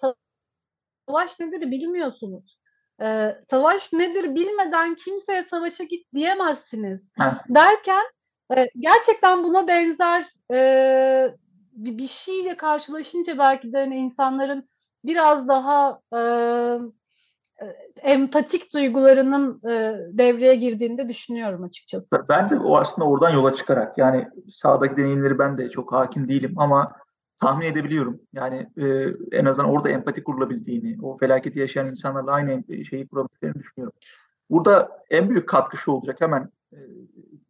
savaş 1.08 1.40
nedir 1.40 1.72
bilmiyorsunuz. 1.72 2.58
Ee, 3.02 3.36
savaş 3.50 3.94
nedir 3.94 4.36
bilmeden 4.36 4.96
kimseye 4.96 5.44
savaşa 5.44 5.84
git 5.84 6.14
diyemezsiniz. 6.14 7.12
Derken 7.50 8.04
e, 8.58 8.68
gerçekten 8.80 9.44
buna 9.44 9.68
benzer 9.68 10.26
e, 10.54 11.36
bir, 11.72 11.98
bir 11.98 12.08
şeyle 12.08 12.58
karşılaşınca 12.58 13.38
belki 13.38 13.74
de 13.74 13.78
hani 13.78 13.96
insanların 13.96 14.70
biraz 15.06 15.48
daha 15.48 16.00
e, 16.16 16.22
empatik 18.02 18.74
duygularının 18.74 19.62
e, 19.70 19.98
devreye 20.18 20.56
girdiğini 20.56 21.10
düşünüyorum 21.10 21.64
açıkçası. 21.64 22.26
Ben 22.30 22.50
de 22.50 22.60
o 22.60 22.78
aslında 22.78 23.08
oradan 23.08 23.30
yola 23.30 23.54
çıkarak 23.54 23.98
yani 23.98 24.28
sağdaki 24.50 24.98
deneyimleri 24.98 25.40
ben 25.40 25.58
de 25.58 25.70
çok 25.70 25.92
hakim 25.92 26.30
değilim 26.30 26.54
ama 26.58 26.96
tahmin 27.42 27.66
edebiliyorum. 27.66 28.20
Yani 28.34 28.70
e, 28.78 28.86
en 29.32 29.46
azından 29.46 29.72
orada 29.72 29.90
empati 29.90 30.24
kurulabildiğini, 30.24 30.98
o 31.02 31.18
felaketi 31.18 31.60
yaşayan 31.60 31.88
insanlarla 31.88 32.32
aynı 32.32 32.86
şeyi 32.86 33.08
kurabildiklerini 33.08 33.60
düşünüyorum. 33.60 34.00
Burada 34.50 35.04
en 35.10 35.30
büyük 35.30 35.50
katkı 35.50 35.78
şu 35.78 35.92
olacak. 35.92 36.22
Hemen 36.22 36.52
e, 36.74 36.78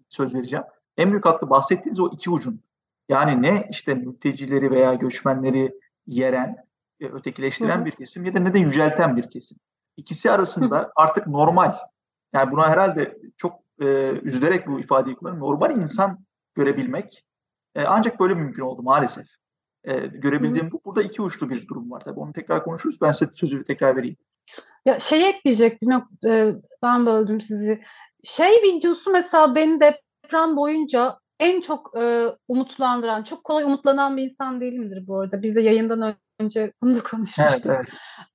söz 0.10 0.36
vereceğim. 0.36 0.66
En 0.98 1.12
büyük 1.12 1.24
katkı 1.24 1.50
bahsettiğiniz 1.50 2.00
o 2.00 2.10
iki 2.14 2.30
ucun. 2.30 2.62
Yani 3.10 3.42
ne 3.42 3.68
işte 3.70 3.96
mültecileri 3.96 4.72
veya 4.72 4.94
göçmenleri 4.94 5.80
yeren, 6.08 6.56
e, 7.00 7.06
ötekileştiren 7.06 7.78
Hı-hı. 7.78 7.86
bir 7.86 7.92
kesim 7.92 8.26
ya 8.26 8.34
da 8.34 8.40
ne 8.40 8.54
de 8.54 8.60
yücelten 8.60 9.18
bir 9.18 9.30
kesim. 9.30 9.58
İkisi 9.98 10.32
arasında 10.32 10.78
Hı-hı. 10.78 10.92
artık 10.96 11.28
normal, 11.28 11.76
yani 12.34 12.52
buna 12.52 12.70
herhalde 12.70 13.18
çok 13.38 13.60
e, 13.82 13.86
üzülerek 14.12 14.68
bu 14.68 14.80
ifadeyi 14.80 15.16
kullanıyorum. 15.16 15.50
Normal 15.50 15.78
insan 15.78 16.20
görebilmek 16.56 17.26
e, 17.76 17.84
ancak 17.84 18.20
böyle 18.20 18.34
mümkün 18.34 18.64
oldu 18.64 18.84
maalesef 18.84 19.28
e, 19.84 19.98
görebildiğim 19.98 20.72
bu. 20.72 20.82
Burada 20.86 21.04
iki 21.04 21.22
uçlu 21.22 21.50
bir 21.50 21.68
durum 21.68 21.92
var 21.92 22.00
tabii. 22.00 22.20
Onu 22.20 22.34
tekrar 22.34 22.64
konuşuruz. 22.64 23.02
Ben 23.02 23.12
size 23.12 23.32
sözü 23.36 23.64
tekrar 23.64 23.96
vereyim. 23.96 24.18
Ya 24.86 25.00
şey 25.00 25.30
ekleyecektim. 25.30 25.92
Yok 25.92 26.04
e, 26.26 26.54
ben 26.84 27.06
böldüm 27.06 27.42
sizi. 27.42 27.82
Şey 28.24 28.52
videosu 28.64 29.12
mesela 29.12 29.56
beni 29.56 29.80
deprem 29.80 30.56
boyunca 30.56 31.18
en 31.40 31.62
çok 31.62 31.98
e, 31.98 32.26
umutlandıran, 32.48 33.24
çok 33.24 33.44
kolay 33.44 33.64
umutlanan 33.64 34.18
bir 34.18 34.24
insan 34.24 34.62
değilimdir 34.62 35.08
bu 35.08 35.20
arada. 35.20 35.42
Biz 35.42 35.56
de 35.56 35.62
yayından 35.62 36.16
önce 36.40 36.74
bunu 36.82 36.96
da 36.96 37.04
konuşmuştuk. 37.04 37.66
Evet, 37.66 37.66
evet. 37.66 37.88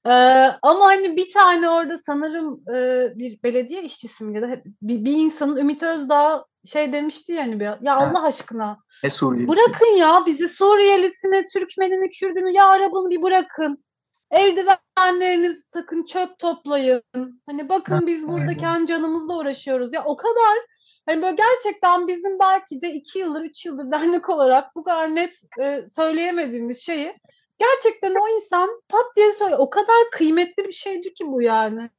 Ee, 0.06 0.58
ama 0.62 0.86
hani 0.86 1.16
bir 1.16 1.32
tane 1.32 1.70
orada 1.70 1.98
sanırım 1.98 2.60
e, 2.74 3.08
bir 3.18 3.42
belediye 3.42 3.82
işçisi 3.82 4.24
mi 4.24 4.36
ya 4.36 4.42
da 4.42 4.62
bir, 4.82 5.04
bir 5.04 5.12
insanın 5.12 5.56
Ümit 5.56 5.82
Özdağ 5.82 6.44
şey 6.64 6.92
demişti 6.92 7.32
yani 7.32 7.60
bir 7.60 7.64
ya 7.64 7.96
Allah 7.96 8.24
aşkına 8.24 8.78
ne 9.04 9.10
Suriyelisi? 9.10 9.52
Bırakın 9.52 9.96
ya 9.96 10.22
bizi 10.26 10.48
Suriyelisini, 10.48 11.46
Türkmenini, 11.52 12.10
Kürdünü 12.10 12.50
ya 12.50 12.66
Arap'ını 12.66 13.10
bir 13.10 13.22
bırakın. 13.22 13.84
eldivenlerinizi 14.30 15.70
takın, 15.70 16.04
çöp 16.04 16.38
toplayın. 16.38 17.02
Hani 17.46 17.68
bakın 17.68 18.06
biz 18.06 18.28
burada 18.28 18.56
kendi 18.56 18.86
canımızla 18.86 19.38
uğraşıyoruz. 19.38 19.92
Ya 19.92 20.04
o 20.04 20.16
kadar 20.16 20.58
hani 21.06 21.22
böyle 21.22 21.36
gerçekten 21.36 22.08
bizim 22.08 22.38
belki 22.38 22.82
de 22.82 22.92
iki 22.92 23.18
yıldır, 23.18 23.44
üç 23.44 23.66
yıldır 23.66 23.90
dernek 23.90 24.28
olarak 24.28 24.76
bu 24.76 24.84
kadar 24.84 25.16
net 25.16 25.40
e, 25.60 25.84
söyleyemediğimiz 25.96 26.80
şeyi 26.80 27.14
gerçekten 27.58 28.14
o 28.14 28.28
insan 28.28 28.82
pat 28.88 29.16
diye 29.16 29.32
söyle. 29.32 29.56
O 29.56 29.70
kadar 29.70 30.10
kıymetli 30.12 30.64
bir 30.64 30.72
şeydi 30.72 31.14
ki 31.14 31.26
bu 31.26 31.42
yani. 31.42 31.90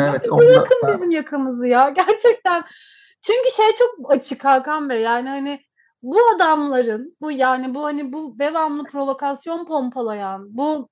Evet, 0.00 0.26
yani 0.26 0.38
bırakın 0.38 0.80
onda, 0.82 0.94
bizim 0.94 1.10
yakamızı 1.10 1.66
ya. 1.66 1.88
Gerçekten. 1.88 2.64
Çünkü 3.22 3.50
şey 3.56 3.66
çok 3.78 4.12
açık 4.12 4.44
Hakan 4.44 4.88
Bey. 4.88 5.00
Yani 5.00 5.28
hani 5.28 5.60
bu 6.02 6.16
adamların 6.36 7.16
bu 7.20 7.32
yani 7.32 7.74
bu 7.74 7.84
hani 7.84 8.12
bu 8.12 8.36
devamlı 8.38 8.84
provokasyon 8.84 9.64
pompalayan, 9.64 10.56
bu 10.56 10.88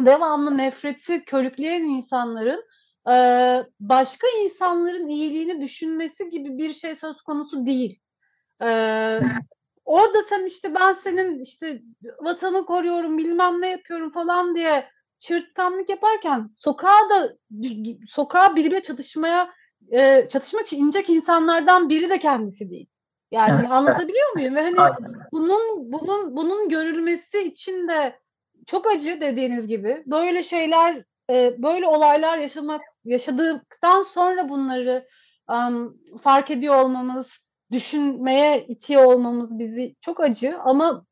devamlı 0.00 0.58
nefreti 0.58 1.24
körükleyen 1.24 1.82
insanların 1.82 2.64
e, 3.12 3.14
başka 3.80 4.26
insanların 4.44 5.08
iyiliğini 5.08 5.60
düşünmesi 5.60 6.30
gibi 6.30 6.58
bir 6.58 6.72
şey 6.72 6.94
söz 6.94 7.22
konusu 7.22 7.66
değil. 7.66 8.00
E, 8.62 8.68
orada 9.84 10.22
sen 10.28 10.46
işte 10.46 10.74
ben 10.74 10.92
senin 10.92 11.42
işte 11.42 11.82
vatanı 12.20 12.66
koruyorum 12.66 13.18
bilmem 13.18 13.60
ne 13.60 13.68
yapıyorum 13.68 14.10
falan 14.12 14.54
diye 14.54 14.88
çırtkanlık 15.18 15.88
yaparken 15.88 16.50
sokağa 16.56 17.10
da 17.10 17.36
sokağa 18.08 18.56
biriyle 18.56 18.82
çatışmaya 18.82 19.50
e, 19.90 20.26
çatışmak 20.28 20.66
için 20.66 20.84
inecek 20.84 21.10
insanlardan 21.10 21.88
biri 21.88 22.10
de 22.10 22.18
kendisi 22.18 22.70
değil. 22.70 22.86
Yani 23.30 23.60
evet, 23.60 23.70
anlatabiliyor 23.70 24.32
muyum? 24.34 24.54
Ve 24.54 24.60
hani 24.60 24.80
Aynen. 24.80 25.14
bunun 25.32 25.92
bunun 25.92 26.36
bunun 26.36 26.68
görülmesi 26.68 27.42
için 27.42 27.88
de 27.88 28.18
çok 28.66 28.86
acı 28.86 29.20
dediğiniz 29.20 29.66
gibi 29.66 30.02
böyle 30.06 30.42
şeyler 30.42 31.04
e, 31.30 31.62
böyle 31.62 31.86
olaylar 31.86 32.38
yaşamak 32.38 32.80
yaşadıktan 33.04 34.02
sonra 34.02 34.48
bunları 34.48 35.08
um, 35.48 35.98
fark 36.22 36.50
ediyor 36.50 36.74
olmamız, 36.74 37.26
düşünmeye 37.72 38.66
itiyor 38.66 39.04
olmamız 39.04 39.58
bizi 39.58 39.94
çok 40.00 40.20
acı 40.20 40.58
ama 40.58 41.04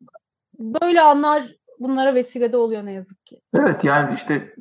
böyle 0.58 1.00
anlar 1.00 1.56
bunlara 1.80 2.14
vesile 2.14 2.52
de 2.52 2.56
oluyor 2.56 2.84
ne 2.84 2.92
yazık 2.92 3.26
ki. 3.26 3.40
Evet 3.54 3.84
yani 3.84 4.14
işte 4.14 4.54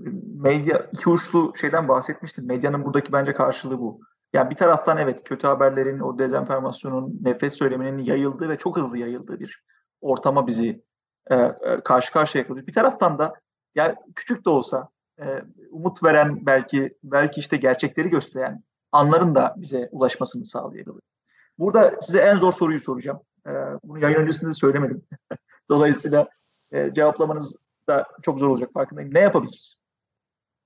medya 0.44 0.90
iki 0.94 1.10
uçlu 1.10 1.54
şeyden 1.62 1.88
bahsetmiştim. 1.88 2.48
Medyanın 2.48 2.86
buradaki 2.86 3.14
bence 3.14 3.34
karşılığı 3.34 3.80
bu. 3.80 4.00
Yani 4.34 4.50
bir 4.50 4.56
taraftan 4.56 4.98
evet 4.98 5.24
kötü 5.24 5.48
haberlerin, 5.48 6.00
o 6.00 6.20
dezenformasyonun, 6.20 7.20
nefret 7.22 7.54
söyleminin 7.54 7.98
yayıldığı 7.98 8.50
ve 8.50 8.56
çok 8.56 8.78
hızlı 8.78 8.98
yayıldığı 8.98 9.40
bir 9.40 9.64
ortama 10.02 10.48
bizi 10.48 10.84
e, 11.30 11.36
e, 11.36 11.82
karşı 11.84 12.14
karşıya 12.14 12.42
yakalıyor. 12.42 12.68
Bir 12.68 12.74
taraftan 12.74 13.20
da 13.20 13.34
yani 13.76 13.96
küçük 14.16 14.46
de 14.46 14.50
olsa 14.50 14.90
e, 15.20 15.44
umut 15.70 16.04
veren 16.04 16.46
belki 16.46 16.98
belki 17.04 17.40
işte 17.40 17.58
gerçekleri 17.58 18.10
gösteren 18.10 18.64
anların 18.92 19.36
da 19.36 19.56
bize 19.58 19.90
ulaşmasını 19.92 20.46
sağlayabilir. 20.46 21.02
Burada 21.58 22.02
size 22.02 22.20
en 22.20 22.38
zor 22.38 22.54
soruyu 22.54 22.80
soracağım. 22.80 23.20
E, 23.48 23.52
bunu 23.84 24.00
yayın 24.00 24.18
öncesinde 24.18 24.50
de 24.50 24.54
söylemedim. 24.54 25.04
Dolayısıyla 25.70 26.30
e, 26.76 26.94
cevaplamanız 26.94 27.56
da 27.90 28.08
çok 28.22 28.40
zor 28.40 28.50
olacak 28.50 28.74
farkındayım. 28.74 29.14
Ne 29.14 29.20
yapabiliriz? 29.20 29.76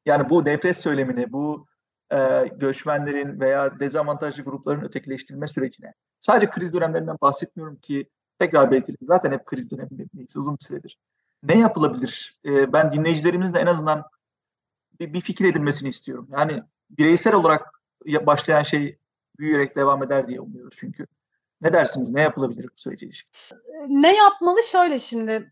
Yani 0.05 0.29
bu 0.29 0.45
nefret 0.45 0.77
söylemini, 0.77 1.33
bu 1.33 1.65
e, 2.11 2.47
göçmenlerin 2.55 3.39
veya 3.39 3.79
dezavantajlı 3.79 4.43
grupların 4.43 4.81
ötekileştirilme 4.81 5.47
sürecine 5.47 5.93
sadece 6.19 6.51
kriz 6.51 6.73
dönemlerinden 6.73 7.17
bahsetmiyorum 7.21 7.75
ki 7.75 8.09
tekrar 8.39 8.71
belirtelim. 8.71 8.99
Zaten 9.01 9.31
hep 9.31 9.45
kriz 9.45 9.71
dönemindeyiz 9.71 10.37
uzun 10.37 10.57
bir 10.57 10.65
süredir. 10.65 10.97
Ne 11.43 11.59
yapılabilir? 11.59 12.39
E, 12.45 12.73
ben 12.73 12.91
dinleyicilerimizin 12.91 13.53
de 13.53 13.59
en 13.59 13.65
azından 13.65 14.03
bir, 14.99 15.13
bir 15.13 15.21
fikir 15.21 15.45
edinmesini 15.45 15.89
istiyorum. 15.89 16.27
Yani 16.31 16.63
bireysel 16.89 17.33
olarak 17.33 17.81
başlayan 18.05 18.63
şey 18.63 18.97
büyüyerek 19.39 19.75
devam 19.75 20.03
eder 20.03 20.27
diye 20.27 20.41
umuyoruz 20.41 20.75
çünkü. 20.77 21.07
Ne 21.61 21.73
dersiniz? 21.73 22.11
Ne 22.11 22.21
yapılabilir 22.21 22.63
bu 22.63 22.77
sürece 22.77 23.05
ilişkin? 23.05 23.31
Ne 23.87 24.15
yapmalı? 24.15 24.63
Şöyle 24.63 24.99
şimdi 24.99 25.51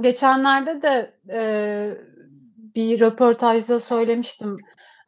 geçenlerde 0.00 0.82
de 0.82 1.14
e, 1.30 1.40
bir 2.74 3.00
röportajda 3.00 3.80
söylemiştim. 3.80 4.58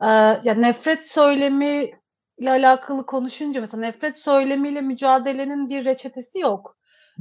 E, 0.01 0.07
ya 0.45 0.55
nefret 0.55 1.07
söylemi 1.07 1.91
ile 2.39 2.51
alakalı 2.51 3.07
konuşunca 3.07 3.61
mesela 3.61 3.81
nefret 3.81 4.17
söylemiyle 4.17 4.81
mücadelenin 4.81 5.69
bir 5.69 5.85
reçetesi 5.85 6.39
yok. 6.39 6.77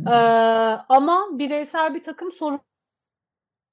Ee, 0.08 0.12
ama 0.90 1.28
bireysel 1.32 1.94
bir 1.94 2.04
takım 2.04 2.30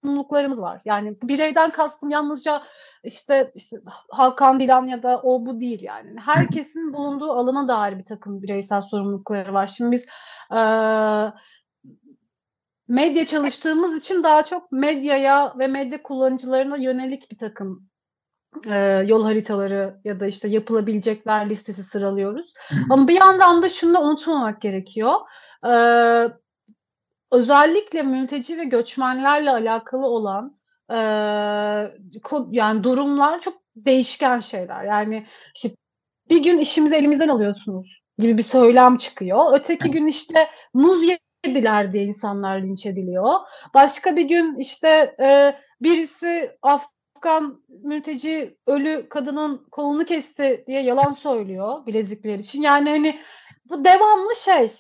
sorumluluklarımız 0.03 0.63
var. 0.63 0.81
Yani 0.85 1.17
bireyden 1.23 1.71
kastım 1.71 2.11
yalnızca 2.11 2.63
işte, 3.05 3.53
işte 3.55 3.77
Hakan 4.11 4.61
Dilan 4.61 4.87
ya 4.87 5.03
da 5.03 5.21
o 5.23 5.47
bu 5.47 5.61
değil 5.61 5.83
yani. 5.83 6.21
Herkesin 6.21 6.93
bulunduğu 6.93 7.33
alana 7.33 7.69
dair 7.69 7.99
bir 7.99 8.05
takım 8.05 8.43
bireysel 8.43 8.83
sorumlulukları 8.83 9.55
var. 9.55 9.67
Şimdi 9.67 9.93
biz 9.93 10.07
e, 10.53 10.61
medya 12.91 13.27
çalıştığımız 13.27 13.97
için 13.97 14.23
daha 14.23 14.45
çok 14.45 14.73
medyaya 14.73 15.55
ve 15.59 15.67
medya 15.67 16.03
kullanıcılarına 16.03 16.77
yönelik 16.77 17.31
bir 17.31 17.39
takım 17.39 17.89
e, 18.67 18.77
yol 19.07 19.25
haritaları 19.25 20.01
ya 20.05 20.21
da 20.21 20.27
işte 20.27 20.49
yapılabilecekler 20.49 21.51
listesi 21.51 21.83
sıralıyoruz. 21.83 22.55
Ama 22.91 23.09
bir 23.09 23.21
yandan 23.21 23.63
da 23.63 23.69
şunu 23.69 23.95
da 23.95 24.03
unutmamak 24.03 24.61
gerekiyor. 24.61 25.15
E, 25.67 25.73
özellikle 27.33 28.03
mülteci 28.03 28.59
ve 28.59 28.65
göçmenlerle 28.65 29.51
alakalı 29.51 30.07
olan 30.07 30.59
e, 30.91 30.97
yani 32.51 32.85
durumlar 32.85 33.41
çok 33.41 33.55
değişken 33.77 34.41
şeyler. 34.41 34.85
Yani 34.85 35.27
işte 35.55 35.71
bir 36.31 36.43
gün 36.43 36.59
işimizi 36.59 36.97
elimizden 36.97 37.29
alıyorsunuz 37.29 38.01
gibi 38.19 38.39
bir 38.39 38.43
söylem 38.43 38.97
çıkıyor. 38.97 39.59
Öteki 39.59 39.91
gün 39.91 40.07
işte 40.07 40.49
muz 40.75 41.03
yediler 41.47 41.93
diye 41.93 42.05
insanlar 42.05 42.63
linç 42.63 42.87
ediliyor. 42.87 43.35
Başka 43.75 44.17
bir 44.17 44.25
gün 44.25 44.59
işte 44.59 45.15
e, 45.21 45.57
birisi 45.83 46.57
Afgan 46.63 47.63
mülteci 47.69 48.57
ölü 48.67 49.09
kadının 49.09 49.67
kolunu 49.71 50.05
kesti 50.05 50.65
diye 50.67 50.83
yalan 50.83 51.13
söylüyor 51.13 51.87
bilezikler 51.87 52.39
için. 52.39 52.63
Yani 52.63 52.91
hani 52.91 53.21
bu 53.65 53.85
devamlı 53.85 54.37
şey 54.37 54.73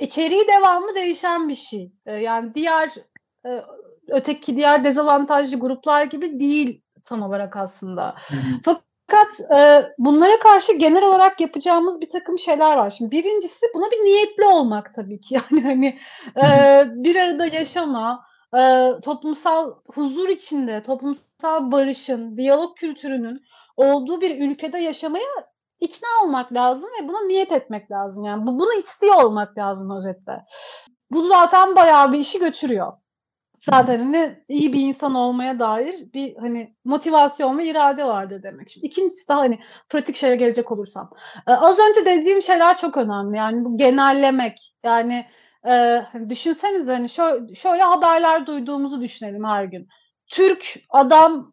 içeriği 0.00 0.48
devamlı 0.48 0.94
değişen 0.94 1.48
bir 1.48 1.54
şey. 1.54 1.92
E, 2.06 2.16
yani 2.16 2.54
diğer 2.54 2.92
e, 3.46 3.64
öteki 4.08 4.56
diğer 4.56 4.84
dezavantajlı 4.84 5.58
gruplar 5.58 6.04
gibi 6.04 6.40
değil 6.40 6.82
tam 7.04 7.22
olarak 7.22 7.56
aslında. 7.56 8.14
Hı 8.28 8.36
hı. 8.36 8.60
Fakat 8.64 8.89
e, 9.56 9.82
bunlara 9.98 10.38
karşı 10.38 10.72
genel 10.72 11.04
olarak 11.04 11.40
yapacağımız 11.40 12.00
bir 12.00 12.08
takım 12.08 12.38
şeyler 12.38 12.76
var. 12.76 12.90
Şimdi 12.90 13.10
birincisi 13.10 13.66
buna 13.74 13.90
bir 13.90 14.04
niyetli 14.04 14.44
olmak 14.44 14.94
tabii 14.94 15.20
ki. 15.20 15.36
Yani 15.50 15.62
hani 15.62 15.98
e, 16.36 16.82
bir 17.04 17.16
arada 17.16 17.46
yaşama, 17.46 18.24
e, 18.58 18.90
toplumsal 19.04 19.74
huzur 19.94 20.28
içinde, 20.28 20.82
toplumsal 20.82 21.72
barışın, 21.72 22.36
diyalog 22.36 22.76
kültürünün 22.76 23.42
olduğu 23.76 24.20
bir 24.20 24.50
ülkede 24.50 24.78
yaşamaya 24.78 25.24
ikna 25.80 26.08
olmak 26.24 26.52
lazım 26.52 26.90
ve 27.00 27.08
buna 27.08 27.20
niyet 27.20 27.52
etmek 27.52 27.90
lazım. 27.90 28.24
Yani 28.24 28.46
bu, 28.46 28.58
bunu 28.58 28.74
istiyor 28.74 29.24
olmak 29.24 29.58
lazım 29.58 29.96
özetle. 29.96 30.44
Bu 31.10 31.26
zaten 31.26 31.76
bayağı 31.76 32.12
bir 32.12 32.18
işi 32.18 32.38
götürüyor. 32.38 32.92
Zaten 33.60 33.98
hani 33.98 34.44
iyi 34.48 34.72
bir 34.72 34.80
insan 34.80 35.14
olmaya 35.14 35.58
dair 35.58 36.12
bir 36.14 36.36
hani 36.36 36.74
motivasyon 36.84 37.58
ve 37.58 37.66
irade 37.66 38.04
vardır 38.04 38.42
demek. 38.42 38.70
Şimdi 38.70 38.86
ikincisi 38.86 39.28
daha 39.28 39.40
hani 39.40 39.58
pratik 39.88 40.16
şeye 40.16 40.36
gelecek 40.36 40.72
olursam. 40.72 41.10
Ee, 41.46 41.52
az 41.52 41.78
önce 41.78 42.04
dediğim 42.04 42.42
şeyler 42.42 42.78
çok 42.78 42.96
önemli. 42.96 43.36
Yani 43.36 43.64
bu 43.64 43.78
genellemek. 43.78 44.74
Yani 44.84 45.26
e, 45.64 45.70
hani 46.12 46.30
düşünsenize 46.30 46.92
hani 46.92 47.08
şöyle, 47.08 47.54
şöyle 47.54 47.82
haberler 47.82 48.46
duyduğumuzu 48.46 49.00
düşünelim 49.00 49.44
her 49.44 49.64
gün. 49.64 49.88
Türk 50.26 50.74
adam 50.90 51.52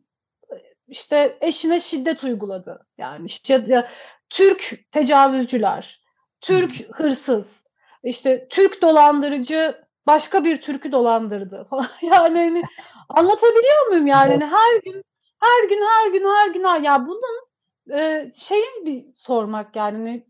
işte 0.88 1.38
eşine 1.42 1.80
şiddet 1.80 2.24
uyguladı. 2.24 2.88
Yani 2.98 3.26
işte 3.26 3.64
ya, 3.68 3.88
Türk 4.30 4.92
tecavüzcüler, 4.92 6.02
Türk 6.42 6.74
hırsız, 6.94 7.64
işte 8.04 8.48
Türk 8.50 8.82
dolandırıcı 8.82 9.87
başka 10.08 10.44
bir 10.44 10.62
Türk'ü 10.62 10.92
dolandırdı 10.92 11.68
falan. 11.70 11.88
yani 12.02 12.40
hani, 12.40 12.62
anlatabiliyor 13.10 13.88
muyum 13.90 14.08
yani? 14.08 14.32
yani 14.32 14.46
her 14.46 14.82
gün 14.84 15.04
her 15.40 15.70
gün 15.70 15.82
her 15.82 16.12
gün 16.12 16.26
her 16.26 16.48
gün 16.48 16.64
her 16.64 16.80
ya 16.80 17.06
bunun 17.06 17.48
e, 18.00 18.32
şeyin 18.36 18.86
bir 18.86 19.06
sormak 19.16 19.76
yani 19.76 19.98
hani, 19.98 20.26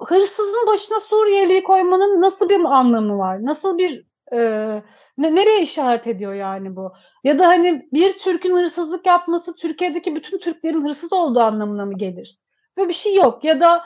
hırsızın 0.00 0.66
başına 0.66 1.00
Suriyeli'yi 1.00 1.62
koymanın 1.62 2.22
nasıl 2.22 2.48
bir 2.48 2.60
anlamı 2.60 3.18
var? 3.18 3.44
Nasıl 3.44 3.78
bir 3.78 4.06
e, 4.32 4.38
ne, 5.18 5.34
nereye 5.34 5.62
işaret 5.62 6.06
ediyor 6.06 6.34
yani 6.34 6.76
bu? 6.76 6.92
Ya 7.24 7.38
da 7.38 7.46
hani 7.46 7.88
bir 7.92 8.18
Türk'ün 8.18 8.56
hırsızlık 8.56 9.06
yapması 9.06 9.54
Türkiye'deki 9.54 10.16
bütün 10.16 10.38
Türklerin 10.38 10.84
hırsız 10.84 11.12
olduğu 11.12 11.40
anlamına 11.40 11.84
mı 11.86 11.98
gelir? 11.98 12.38
Böyle 12.76 12.88
bir 12.88 12.94
şey 12.94 13.14
yok. 13.14 13.44
Ya 13.44 13.60
da 13.60 13.84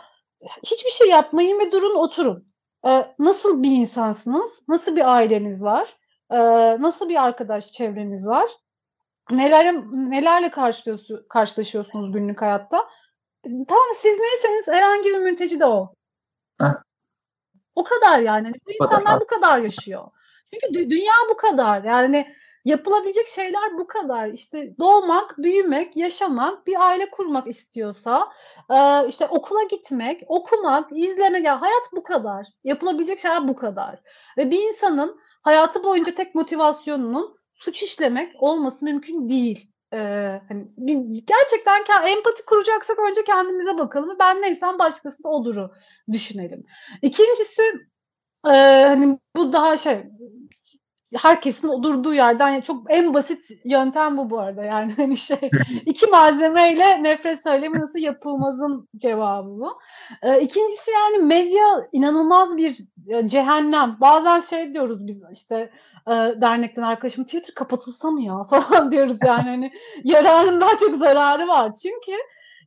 hiçbir 0.66 0.90
şey 0.90 1.08
yapmayın 1.08 1.58
ve 1.58 1.72
durun 1.72 1.94
oturun. 1.94 2.51
Ee, 2.86 3.14
nasıl 3.18 3.62
bir 3.62 3.70
insansınız? 3.70 4.62
Nasıl 4.68 4.96
bir 4.96 5.14
aileniz 5.14 5.62
var? 5.62 5.96
Ee, 6.30 6.36
nasıl 6.82 7.08
bir 7.08 7.24
arkadaş 7.24 7.72
çevreniz 7.72 8.26
var? 8.26 8.50
neler 9.30 9.74
nelerle 9.92 10.50
karşılaşıyorsunuz 11.28 12.12
günlük 12.12 12.42
hayatta? 12.42 12.88
Tamam 13.44 13.86
siz 13.98 14.18
neyseniz 14.18 14.68
herhangi 14.68 15.10
bir 15.10 15.18
mülteci 15.18 15.60
de 15.60 15.66
o. 15.66 15.94
Heh. 16.60 16.74
O 17.74 17.84
kadar 17.84 18.18
yani. 18.18 18.52
Bu 18.66 18.72
insanlar 18.72 19.20
bu 19.20 19.26
kadar 19.26 19.58
yaşıyor. 19.58 20.08
Çünkü 20.52 20.66
dü- 20.66 20.90
dünya 20.90 21.12
bu 21.30 21.36
kadar. 21.36 21.84
Yani 21.84 22.34
yapılabilecek 22.64 23.28
şeyler 23.28 23.78
bu 23.78 23.86
kadar. 23.86 24.28
İşte 24.28 24.74
doğmak, 24.78 25.38
büyümek, 25.38 25.96
yaşamak, 25.96 26.66
bir 26.66 26.80
aile 26.80 27.10
kurmak 27.10 27.46
istiyorsa, 27.46 28.28
e, 28.70 29.08
işte 29.08 29.26
okula 29.26 29.62
gitmek, 29.62 30.22
okumak, 30.26 30.92
izlemek, 30.92 31.44
yani 31.44 31.58
hayat 31.58 31.92
bu 31.92 32.02
kadar. 32.02 32.46
Yapılabilecek 32.64 33.18
şeyler 33.18 33.48
bu 33.48 33.56
kadar. 33.56 34.00
Ve 34.38 34.50
bir 34.50 34.68
insanın 34.68 35.20
hayatı 35.42 35.84
boyunca 35.84 36.14
tek 36.14 36.34
motivasyonunun 36.34 37.36
suç 37.54 37.82
işlemek 37.82 38.42
olması 38.42 38.84
mümkün 38.84 39.28
değil. 39.28 39.68
Ee, 39.92 40.40
hani 40.48 40.68
gerçekten 41.26 42.06
empati 42.08 42.44
kuracaksak 42.44 42.98
önce 42.98 43.24
kendimize 43.24 43.78
bakalım. 43.78 44.16
Ben 44.20 44.42
neysem 44.42 44.78
başkası 44.78 45.24
da 45.24 45.28
oduru 45.28 45.70
düşünelim. 46.12 46.64
İkincisi 47.02 47.62
e, 48.46 48.50
hani 48.86 49.18
bu 49.36 49.52
daha 49.52 49.76
şey 49.76 50.02
herkesin 51.16 51.82
durduğu 51.82 52.14
yerden 52.14 52.48
yani 52.48 52.62
çok 52.62 52.86
en 52.88 53.14
basit 53.14 53.44
yöntem 53.64 54.16
bu 54.16 54.30
bu 54.30 54.38
arada 54.38 54.64
yani 54.64 54.92
hani 54.96 55.16
şey 55.16 55.50
iki 55.86 56.06
malzemeyle 56.06 57.02
nefret 57.02 57.42
söylemi 57.42 57.80
nasıl 57.80 57.98
yapılmazın 57.98 58.88
cevabı 58.96 59.48
bu. 59.48 59.78
Ee, 60.22 60.40
ikincisi 60.40 60.90
yani 60.90 61.18
medya 61.18 61.88
inanılmaz 61.92 62.56
bir 62.56 62.78
e, 63.08 63.28
cehennem. 63.28 63.96
Bazen 64.00 64.40
şey 64.40 64.74
diyoruz 64.74 65.06
biz 65.06 65.22
işte 65.32 65.70
e, 66.06 66.10
dernekten 66.40 66.82
arkadaşım 66.82 67.24
Twitter 67.24 67.54
kapatılsa 67.54 68.10
mı 68.10 68.22
ya 68.22 68.44
falan 68.50 68.92
diyoruz 68.92 69.16
yani 69.26 69.48
hani 69.48 69.72
yararın 70.04 70.60
daha 70.60 70.76
çok 70.76 70.96
zararı 70.96 71.48
var. 71.48 71.74
Çünkü 71.74 72.12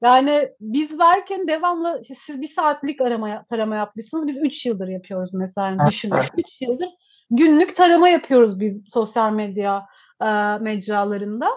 yani 0.01 0.49
biz 0.59 0.99
varken 0.99 1.47
devamlı 1.47 1.99
işte 2.01 2.15
siz 2.25 2.41
bir 2.41 2.47
saatlik 2.47 3.01
arama 3.01 3.43
tarama 3.43 3.75
yapmışsınız. 3.75 4.27
Biz 4.27 4.37
üç 4.37 4.65
yıldır 4.65 4.87
yapıyoruz 4.87 5.33
mesela. 5.33 5.67
Yani 5.67 5.87
düşünün. 5.87 6.17
üç 6.37 6.61
yıldır 6.61 6.89
günlük 7.29 7.75
tarama 7.75 8.09
yapıyoruz 8.09 8.59
biz 8.59 8.81
sosyal 8.93 9.31
medya 9.31 9.85
e, 10.21 10.25
mecralarında. 10.61 11.49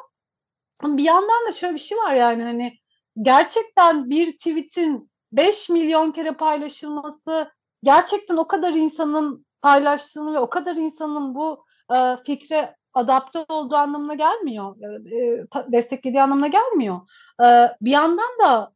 Bir 0.83 1.03
yandan 1.03 1.47
da 1.49 1.53
şöyle 1.53 1.75
bir 1.75 1.81
şey 1.81 1.99
var 1.99 2.15
yani 2.15 2.43
hani 2.43 2.79
gerçekten 3.23 4.11
bir 4.11 4.33
tweet'in 4.33 5.11
5 5.33 5.69
milyon 5.69 6.13
kere 6.13 6.33
paylaşılması 6.33 7.51
gerçekten 7.83 8.37
o 8.37 8.49
kadar 8.49 8.73
insanın 8.73 9.47
paylaştığını 9.63 10.35
ve 10.35 10.39
o 10.39 10.51
kadar 10.51 10.77
insanın 10.77 11.35
bu 11.35 11.65
e, 11.95 11.97
fikre 12.27 12.77
adapte 12.95 13.45
olduğu 13.49 13.77
anlamına 13.77 14.15
gelmiyor. 14.15 14.77
E, 15.13 15.47
ta, 15.47 15.73
desteklediği 15.73 16.23
anlamına 16.23 16.49
gelmiyor. 16.49 17.01
E, 17.43 17.47
bir 17.81 17.91
yandan 17.91 18.39
da 18.45 18.73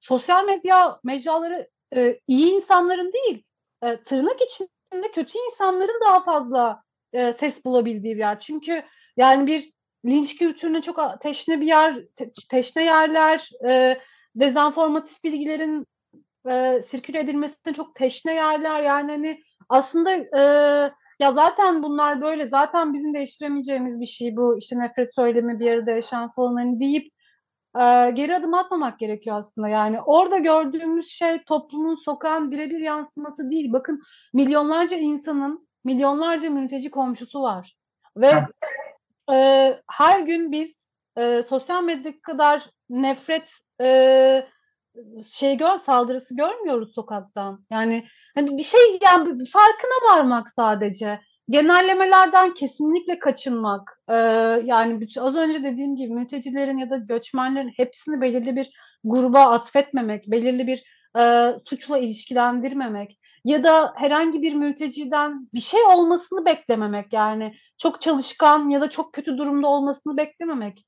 sosyal 0.00 0.44
medya 0.44 1.00
mecraları 1.04 1.70
e, 1.96 2.20
iyi 2.26 2.52
insanların 2.52 3.12
değil, 3.12 3.44
e, 3.82 4.02
tırnak 4.02 4.42
içinde 4.42 4.68
kötü 5.14 5.38
insanların 5.50 6.00
daha 6.06 6.22
fazla 6.22 6.82
e, 7.12 7.32
ses 7.32 7.64
bulabildiği 7.64 8.14
bir 8.14 8.20
yer. 8.20 8.40
Çünkü 8.40 8.82
yani 9.16 9.46
bir 9.46 9.72
linç 10.06 10.36
kültürüne 10.36 10.82
çok 10.82 11.20
teşne 11.20 11.60
bir 11.60 11.66
yer, 11.66 11.94
te, 12.16 12.30
teşne 12.50 12.84
yerler, 12.84 13.50
e, 13.68 13.98
dezenformatif 14.34 15.24
bilgilerin 15.24 15.86
e, 16.50 16.82
sirküle 16.82 17.18
edilmesine 17.20 17.74
çok 17.74 17.94
teşne 17.94 18.34
yerler. 18.34 18.82
Yani 18.82 19.10
hani 19.10 19.40
aslında 19.68 20.12
e, 20.12 20.42
ya 21.20 21.32
zaten 21.32 21.82
bunlar 21.82 22.20
böyle, 22.22 22.48
zaten 22.48 22.94
bizim 22.94 23.14
değiştiremeyeceğimiz 23.14 24.00
bir 24.00 24.06
şey 24.06 24.36
bu. 24.36 24.58
İşte 24.58 24.78
nefret 24.78 25.14
söylemi 25.14 25.60
bir 25.60 25.64
yerde 25.64 25.92
yaşayan 25.92 26.32
falan 26.32 26.54
hani 26.54 26.80
deyip 26.80 27.12
e, 27.76 28.10
geri 28.10 28.36
adım 28.36 28.54
atmamak 28.54 28.98
gerekiyor 28.98 29.38
aslında. 29.38 29.68
Yani 29.68 30.00
orada 30.02 30.38
gördüğümüz 30.38 31.10
şey 31.10 31.42
toplumun 31.44 31.94
sokağın 31.94 32.50
birebir 32.50 32.80
yansıması 32.80 33.50
değil. 33.50 33.72
Bakın 33.72 34.02
milyonlarca 34.34 34.96
insanın 34.96 35.68
milyonlarca 35.84 36.50
mülteci 36.50 36.90
komşusu 36.90 37.42
var. 37.42 37.76
Ve 38.16 38.32
e, 39.32 39.36
her 39.90 40.20
gün 40.20 40.52
biz 40.52 40.70
e, 41.16 41.42
sosyal 41.42 41.82
medyadaki 41.82 42.20
kadar 42.20 42.70
nefret 42.90 43.50
e, 43.80 44.46
şey 45.30 45.56
gör 45.56 45.78
saldırısı 45.78 46.36
görmüyoruz 46.36 46.94
sokaktan. 46.94 47.64
Yani 47.70 48.06
hani 48.34 48.58
bir 48.58 48.62
şey 48.62 48.98
yani 49.04 49.44
farkına 49.44 50.12
varmak 50.12 50.50
sadece. 50.50 51.20
Genellemelerden 51.52 52.54
kesinlikle 52.54 53.18
kaçınmak. 53.18 54.00
Ee, 54.08 54.14
yani 54.64 55.06
az 55.18 55.36
önce 55.36 55.62
dediğim 55.62 55.96
gibi 55.96 56.14
mültecilerin 56.14 56.78
ya 56.78 56.90
da 56.90 56.96
göçmenlerin 56.96 57.72
hepsini 57.76 58.20
belirli 58.20 58.56
bir 58.56 58.70
gruba 59.04 59.40
atfetmemek, 59.40 60.24
belirli 60.26 60.66
bir 60.66 60.84
e, 61.22 61.52
suçla 61.64 61.98
ilişkilendirmemek 61.98 63.18
ya 63.44 63.64
da 63.64 63.92
herhangi 63.96 64.42
bir 64.42 64.54
mülteciden 64.54 65.48
bir 65.54 65.60
şey 65.60 65.80
olmasını 65.82 66.44
beklememek 66.44 67.12
yani 67.12 67.54
çok 67.78 68.00
çalışkan 68.00 68.68
ya 68.68 68.80
da 68.80 68.90
çok 68.90 69.12
kötü 69.12 69.38
durumda 69.38 69.68
olmasını 69.68 70.16
beklememek 70.16 70.86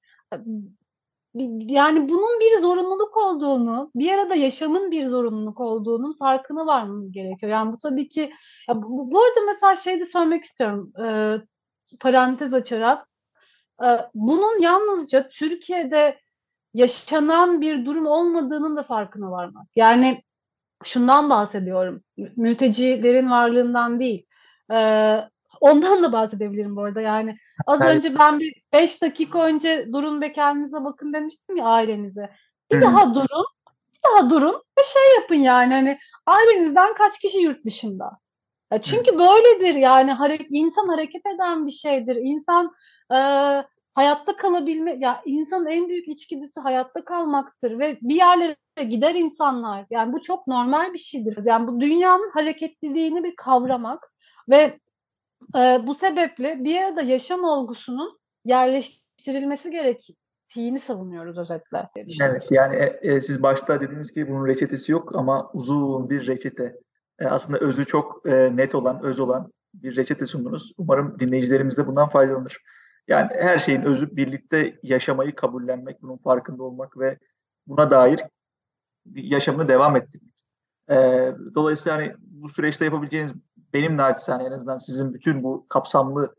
yani 1.34 2.08
bunun 2.08 2.40
bir 2.40 2.58
zorunluluk 2.60 3.16
olduğunu, 3.16 3.90
bir 3.94 4.12
arada 4.12 4.34
yaşamın 4.34 4.90
bir 4.90 5.06
zorunluluk 5.06 5.60
olduğunun 5.60 6.12
farkına 6.12 6.66
varmamız 6.66 7.12
gerekiyor. 7.12 7.52
Yani 7.52 7.72
bu 7.72 7.78
tabii 7.78 8.08
ki 8.08 8.32
ya 8.68 8.82
bu, 8.82 9.10
bu 9.10 9.22
arada 9.22 9.40
mesela 9.46 9.76
şey 9.76 10.00
de 10.00 10.06
söylemek 10.06 10.44
istiyorum. 10.44 10.92
E, 11.04 11.06
parantez 12.00 12.54
açarak 12.54 13.08
e, 13.84 13.86
bunun 14.14 14.60
yalnızca 14.60 15.28
Türkiye'de 15.28 16.18
yaşanan 16.74 17.60
bir 17.60 17.86
durum 17.86 18.06
olmadığının 18.06 18.76
da 18.76 18.82
farkına 18.82 19.30
varmak. 19.30 19.66
Yani 19.76 20.22
şundan 20.84 21.30
bahsediyorum. 21.30 22.02
Mültecilerin 22.36 23.30
varlığından 23.30 24.00
değil. 24.00 24.26
E, 24.72 24.78
Ondan 25.60 26.02
da 26.02 26.12
bahsedebilirim 26.12 26.76
bu 26.76 26.82
arada. 26.82 27.00
Yani 27.00 27.36
az 27.66 27.80
evet. 27.80 27.96
önce 27.96 28.18
ben 28.18 28.38
bir 28.40 28.62
5 28.72 29.02
dakika 29.02 29.44
önce 29.44 29.88
durun 29.92 30.20
ve 30.20 30.32
kendinize 30.32 30.84
bakın 30.84 31.12
demiştim 31.12 31.56
ya 31.56 31.64
ailenize. 31.64 32.30
Bir 32.70 32.76
Hı-hı. 32.76 32.82
daha 32.84 33.14
durun. 33.14 33.46
Bir 33.94 34.00
daha 34.10 34.30
durun 34.30 34.54
ve 34.54 34.82
şey 34.84 35.20
yapın 35.20 35.34
yani 35.34 35.74
hani 35.74 35.98
ailenizden 36.26 36.94
kaç 36.94 37.18
kişi 37.18 37.38
yurt 37.38 37.64
dışında? 37.64 38.10
Ya 38.72 38.82
çünkü 38.82 39.10
Hı-hı. 39.10 39.18
böyledir 39.18 39.74
yani 39.74 40.12
hareket 40.12 40.46
insan 40.50 40.88
hareket 40.88 41.22
eden 41.34 41.66
bir 41.66 41.72
şeydir. 41.72 42.16
İnsan 42.16 42.72
e, 43.10 43.18
hayatta 43.94 44.36
kalabilme 44.36 44.96
ya 44.98 45.22
insanın 45.24 45.66
en 45.66 45.88
büyük 45.88 46.08
içgüdüsü 46.08 46.60
hayatta 46.60 47.04
kalmaktır 47.04 47.78
ve 47.78 47.98
bir 48.02 48.14
yerlere 48.14 48.56
gider 48.88 49.14
insanlar. 49.14 49.86
Yani 49.90 50.12
bu 50.12 50.22
çok 50.22 50.46
normal 50.46 50.92
bir 50.92 50.98
şeydir. 50.98 51.38
Yani 51.44 51.68
bu 51.68 51.80
dünyanın 51.80 52.30
hareketliliğini 52.30 53.24
bir 53.24 53.36
kavramak 53.36 54.12
ve 54.48 54.78
e, 55.56 55.86
bu 55.86 55.94
sebeple 55.94 56.64
bir 56.64 56.82
arada 56.82 57.02
yaşam 57.02 57.44
olgusunun 57.44 58.18
yerleştirilmesi 58.44 59.70
gerektiğini 59.70 60.78
savunuyoruz 60.78 61.38
özetle. 61.38 61.88
Evet 62.22 62.46
yani 62.50 62.76
e, 62.76 62.98
e, 63.02 63.20
siz 63.20 63.42
başta 63.42 63.80
dediğiniz 63.80 64.12
gibi 64.12 64.30
bunun 64.30 64.46
reçetesi 64.46 64.92
yok 64.92 65.16
ama 65.16 65.50
uzun 65.52 66.10
bir 66.10 66.26
reçete. 66.26 66.74
E, 67.18 67.26
aslında 67.26 67.58
özü 67.58 67.86
çok 67.86 68.22
e, 68.28 68.56
net 68.56 68.74
olan, 68.74 69.02
öz 69.02 69.20
olan 69.20 69.52
bir 69.74 69.96
reçete 69.96 70.26
sundunuz. 70.26 70.72
Umarım 70.78 71.18
dinleyicilerimiz 71.18 71.78
de 71.78 71.86
bundan 71.86 72.08
faydalanır. 72.08 72.58
Yani 73.08 73.28
her 73.34 73.58
şeyin 73.58 73.82
özü 73.82 74.16
birlikte 74.16 74.78
yaşamayı 74.82 75.34
kabullenmek, 75.34 76.02
bunun 76.02 76.16
farkında 76.16 76.62
olmak 76.62 76.98
ve 76.98 77.18
buna 77.66 77.90
dair 77.90 78.20
yaşamını 79.14 79.68
devam 79.68 79.96
ettirmek. 79.96 80.34
E, 80.90 80.96
dolayısıyla 81.54 81.98
hani 81.98 82.14
bu 82.18 82.48
süreçte 82.48 82.84
yapabileceğiniz 82.84 83.34
benim 83.74 83.96
naçizane 83.96 84.44
en 84.44 84.52
azından 84.52 84.76
sizin 84.76 85.14
bütün 85.14 85.42
bu 85.42 85.66
kapsamlı 85.68 86.34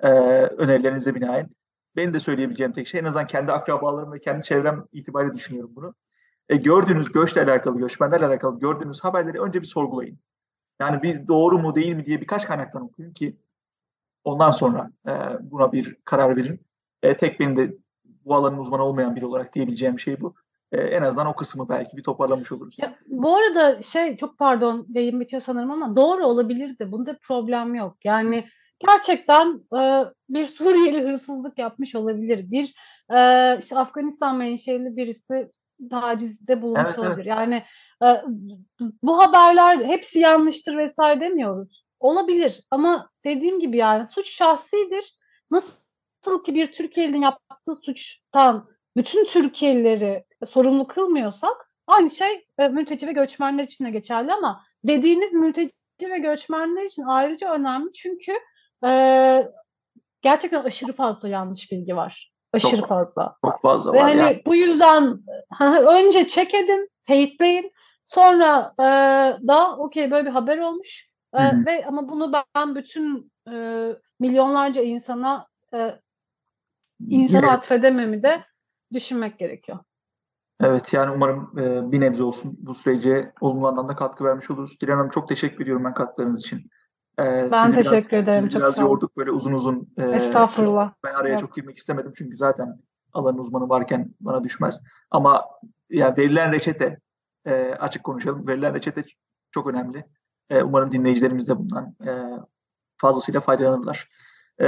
e, 0.00 0.08
önerilerinize 0.42 1.14
binaen 1.14 1.48
benim 1.96 2.14
de 2.14 2.20
söyleyebileceğim 2.20 2.72
tek 2.72 2.86
şey 2.86 3.00
en 3.00 3.04
azından 3.04 3.26
kendi 3.26 3.52
akrabalarım 3.52 4.12
ve 4.12 4.20
kendi 4.20 4.42
çevrem 4.42 4.84
itibariyle 4.92 5.34
düşünüyorum 5.34 5.72
bunu. 5.76 5.94
E, 6.48 6.56
gördüğünüz 6.56 7.12
göçle 7.12 7.42
alakalı, 7.42 7.78
göçmenlerle 7.78 8.26
alakalı 8.26 8.60
gördüğünüz 8.60 9.04
haberleri 9.04 9.40
önce 9.40 9.60
bir 9.60 9.66
sorgulayın. 9.66 10.18
Yani 10.80 11.02
bir 11.02 11.28
doğru 11.28 11.58
mu 11.58 11.74
değil 11.74 11.94
mi 11.94 12.04
diye 12.04 12.20
birkaç 12.20 12.46
kaynaktan 12.46 12.82
okuyun 12.82 13.12
ki 13.12 13.36
ondan 14.24 14.50
sonra 14.50 14.90
e, 15.08 15.12
buna 15.40 15.72
bir 15.72 15.96
karar 16.04 16.36
verin. 16.36 16.60
E, 17.02 17.16
tek 17.16 17.40
benim 17.40 17.56
de 17.56 17.76
bu 18.24 18.34
alanın 18.34 18.58
uzmanı 18.58 18.82
olmayan 18.82 19.16
biri 19.16 19.26
olarak 19.26 19.54
diyebileceğim 19.54 19.98
şey 19.98 20.20
bu 20.20 20.34
e, 20.72 20.76
en 20.76 21.02
azından 21.02 21.26
o 21.26 21.34
kısmı 21.34 21.68
belki 21.68 21.96
bir 21.96 22.02
toparlamış 22.02 22.52
oluruz. 22.52 22.76
Ya, 22.78 22.94
bu 23.06 23.36
arada 23.36 23.82
şey 23.82 24.16
çok 24.16 24.38
pardon 24.38 24.86
yayın 24.88 25.20
bitiyor 25.20 25.42
sanırım 25.42 25.70
ama 25.70 25.96
doğru 25.96 26.26
olabilirdi. 26.26 26.92
Bunda 26.92 27.18
problem 27.22 27.74
yok. 27.74 27.96
Yani 28.04 28.48
gerçekten 28.86 29.60
e, 29.80 30.04
bir 30.28 30.46
Suriyeli 30.46 31.02
hırsızlık 31.02 31.58
yapmış 31.58 31.94
olabilir. 31.94 32.50
Bir 32.50 32.74
e, 33.10 33.58
işte 33.58 33.78
Afganistan 33.78 34.36
menşeli 34.36 34.96
birisi 34.96 35.50
tacizde 35.90 36.62
bulunmuş 36.62 36.86
evet, 36.86 36.98
olabilir. 36.98 37.16
Evet. 37.16 37.26
Yani 37.26 37.64
e, 38.02 38.22
bu 39.02 39.18
haberler 39.18 39.84
hepsi 39.84 40.18
yanlıştır 40.18 40.76
vesaire 40.76 41.20
demiyoruz. 41.20 41.84
Olabilir 42.00 42.60
ama 42.70 43.10
dediğim 43.24 43.60
gibi 43.60 43.76
yani 43.76 44.06
suç 44.06 44.30
şahsidir. 44.30 45.14
Nasıl 45.50 46.44
ki 46.44 46.54
bir 46.54 46.72
Türkiye'nin 46.72 47.20
yaptığı 47.20 47.74
suçtan 47.74 48.68
bütün 48.96 49.24
Türkiye'lileri 49.24 50.24
sorumlu 50.46 50.86
kılmıyorsak 50.86 51.70
aynı 51.86 52.10
şey 52.10 52.46
e, 52.58 52.68
mülteci 52.68 53.06
ve 53.06 53.12
göçmenler 53.12 53.64
için 53.64 53.84
de 53.84 53.90
geçerli 53.90 54.32
ama 54.32 54.64
dediğiniz 54.84 55.32
mülteci 55.32 55.72
ve 56.02 56.18
göçmenler 56.18 56.82
için 56.84 57.02
ayrıca 57.02 57.54
önemli 57.54 57.92
çünkü 57.92 58.32
e, 58.84 58.90
gerçekten 60.22 60.64
aşırı 60.64 60.92
fazla 60.92 61.28
yanlış 61.28 61.72
bilgi 61.72 61.96
var. 61.96 62.32
Aşırı 62.52 62.80
Çok- 62.80 62.88
fazla. 62.88 63.36
Çok 63.44 63.60
fazla 63.60 63.92
Ve 63.92 63.96
var. 63.98 64.02
hani 64.10 64.20
Yani. 64.20 64.42
bu 64.46 64.54
yüzden 64.54 65.18
önce 65.86 66.26
check 66.26 66.54
edin, 66.54 66.88
teyitleyin. 67.06 67.72
Sonra 68.04 68.74
e, 68.78 68.82
da 69.48 69.76
okey 69.76 70.10
böyle 70.10 70.26
bir 70.26 70.32
haber 70.32 70.58
olmuş. 70.58 71.08
E, 71.34 71.38
Hı 71.38 71.48
hı. 71.48 71.66
ve 71.66 71.86
ama 71.86 72.08
bunu 72.08 72.32
ben 72.56 72.74
bütün 72.74 73.32
e, 73.52 73.86
milyonlarca 74.20 74.82
insana 74.82 75.46
e, 75.76 75.94
insana 77.08 77.46
Evet. 77.46 77.50
atfedememi 77.58 78.22
de 78.22 78.44
düşünmek 78.92 79.38
gerekiyor. 79.38 79.78
Evet 80.60 80.92
yani 80.92 81.10
umarım 81.10 81.58
e, 81.58 81.92
bir 81.92 82.00
nebze 82.00 82.22
olsun 82.22 82.56
bu 82.60 82.74
sürece 82.74 83.32
olumlu 83.40 83.68
anlamda 83.68 83.96
katkı 83.96 84.24
vermiş 84.24 84.50
oluruz. 84.50 84.80
Dilan 84.80 84.96
Hanım 84.96 85.10
çok 85.10 85.28
teşekkür 85.28 85.62
ediyorum 85.64 85.84
ben 85.84 85.94
katkılarınız 85.94 86.40
için. 86.40 86.58
E, 87.18 87.48
Ben 87.52 87.64
sizi 87.64 87.76
teşekkür 87.76 88.10
biraz, 88.10 88.22
ederim, 88.22 88.40
Sizi 88.40 88.50
çok 88.50 88.60
biraz 88.60 88.78
yorduk 88.78 89.16
böyle 89.16 89.30
uzun 89.30 89.52
uzun. 89.52 89.88
e, 89.98 90.04
Estağfurullah. 90.04 90.92
Ben 91.04 91.14
araya 91.14 91.32
Yok. 91.32 91.40
çok 91.40 91.56
girmek 91.56 91.76
istemedim 91.76 92.12
çünkü 92.16 92.36
zaten 92.36 92.80
alanın 93.12 93.38
uzmanı 93.38 93.68
varken 93.68 94.14
bana 94.20 94.44
düşmez. 94.44 94.80
Ama 95.10 95.44
yani 95.90 96.16
verilen 96.16 96.52
reçete 96.52 96.98
e, 97.46 97.54
açık 97.80 98.04
konuşalım. 98.04 98.46
Verilen 98.46 98.74
reçete 98.74 99.04
çok 99.50 99.66
önemli. 99.66 100.04
E, 100.50 100.62
umarım 100.62 100.92
dinleyicilerimiz 100.92 101.48
de 101.48 101.58
bundan 101.58 101.94
e, 102.06 102.10
fazlasıyla 102.96 103.40
faydalanırlar. 103.40 104.08
E, 104.58 104.66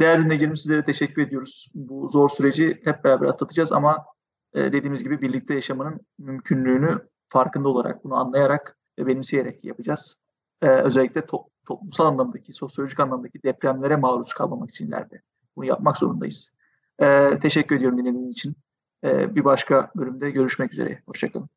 değerli 0.00 0.24
dinleyicilerimiz 0.24 0.60
sizlere 0.62 0.84
teşekkür 0.84 1.22
ediyoruz. 1.22 1.70
Bu 1.74 2.08
zor 2.08 2.28
süreci 2.28 2.80
hep 2.84 3.04
beraber 3.04 3.26
atlatacağız 3.26 3.72
ama 3.72 4.04
dediğimiz 4.54 5.04
gibi 5.04 5.22
birlikte 5.22 5.54
yaşamanın 5.54 6.00
mümkünlüğünü 6.18 6.98
farkında 7.28 7.68
olarak, 7.68 8.04
bunu 8.04 8.14
anlayarak 8.14 8.78
ve 8.98 9.06
benimseyerek 9.06 9.64
yapacağız. 9.64 10.20
E, 10.62 10.68
özellikle 10.68 11.20
to- 11.20 11.48
toplumsal 11.66 12.06
anlamdaki, 12.06 12.52
sosyolojik 12.52 13.00
anlamdaki 13.00 13.42
depremlere 13.42 13.96
maruz 13.96 14.34
kalmamak 14.34 14.70
için 14.70 14.86
ileride. 14.86 15.22
Bunu 15.56 15.64
yapmak 15.64 15.96
zorundayız. 15.96 16.56
E, 16.98 17.38
teşekkür 17.38 17.76
ediyorum 17.76 17.98
dinlediğiniz 17.98 18.32
için. 18.32 18.56
Bir 19.04 19.44
başka 19.44 19.90
bölümde 19.96 20.30
görüşmek 20.30 20.72
üzere. 20.72 21.02
Hoşçakalın. 21.06 21.48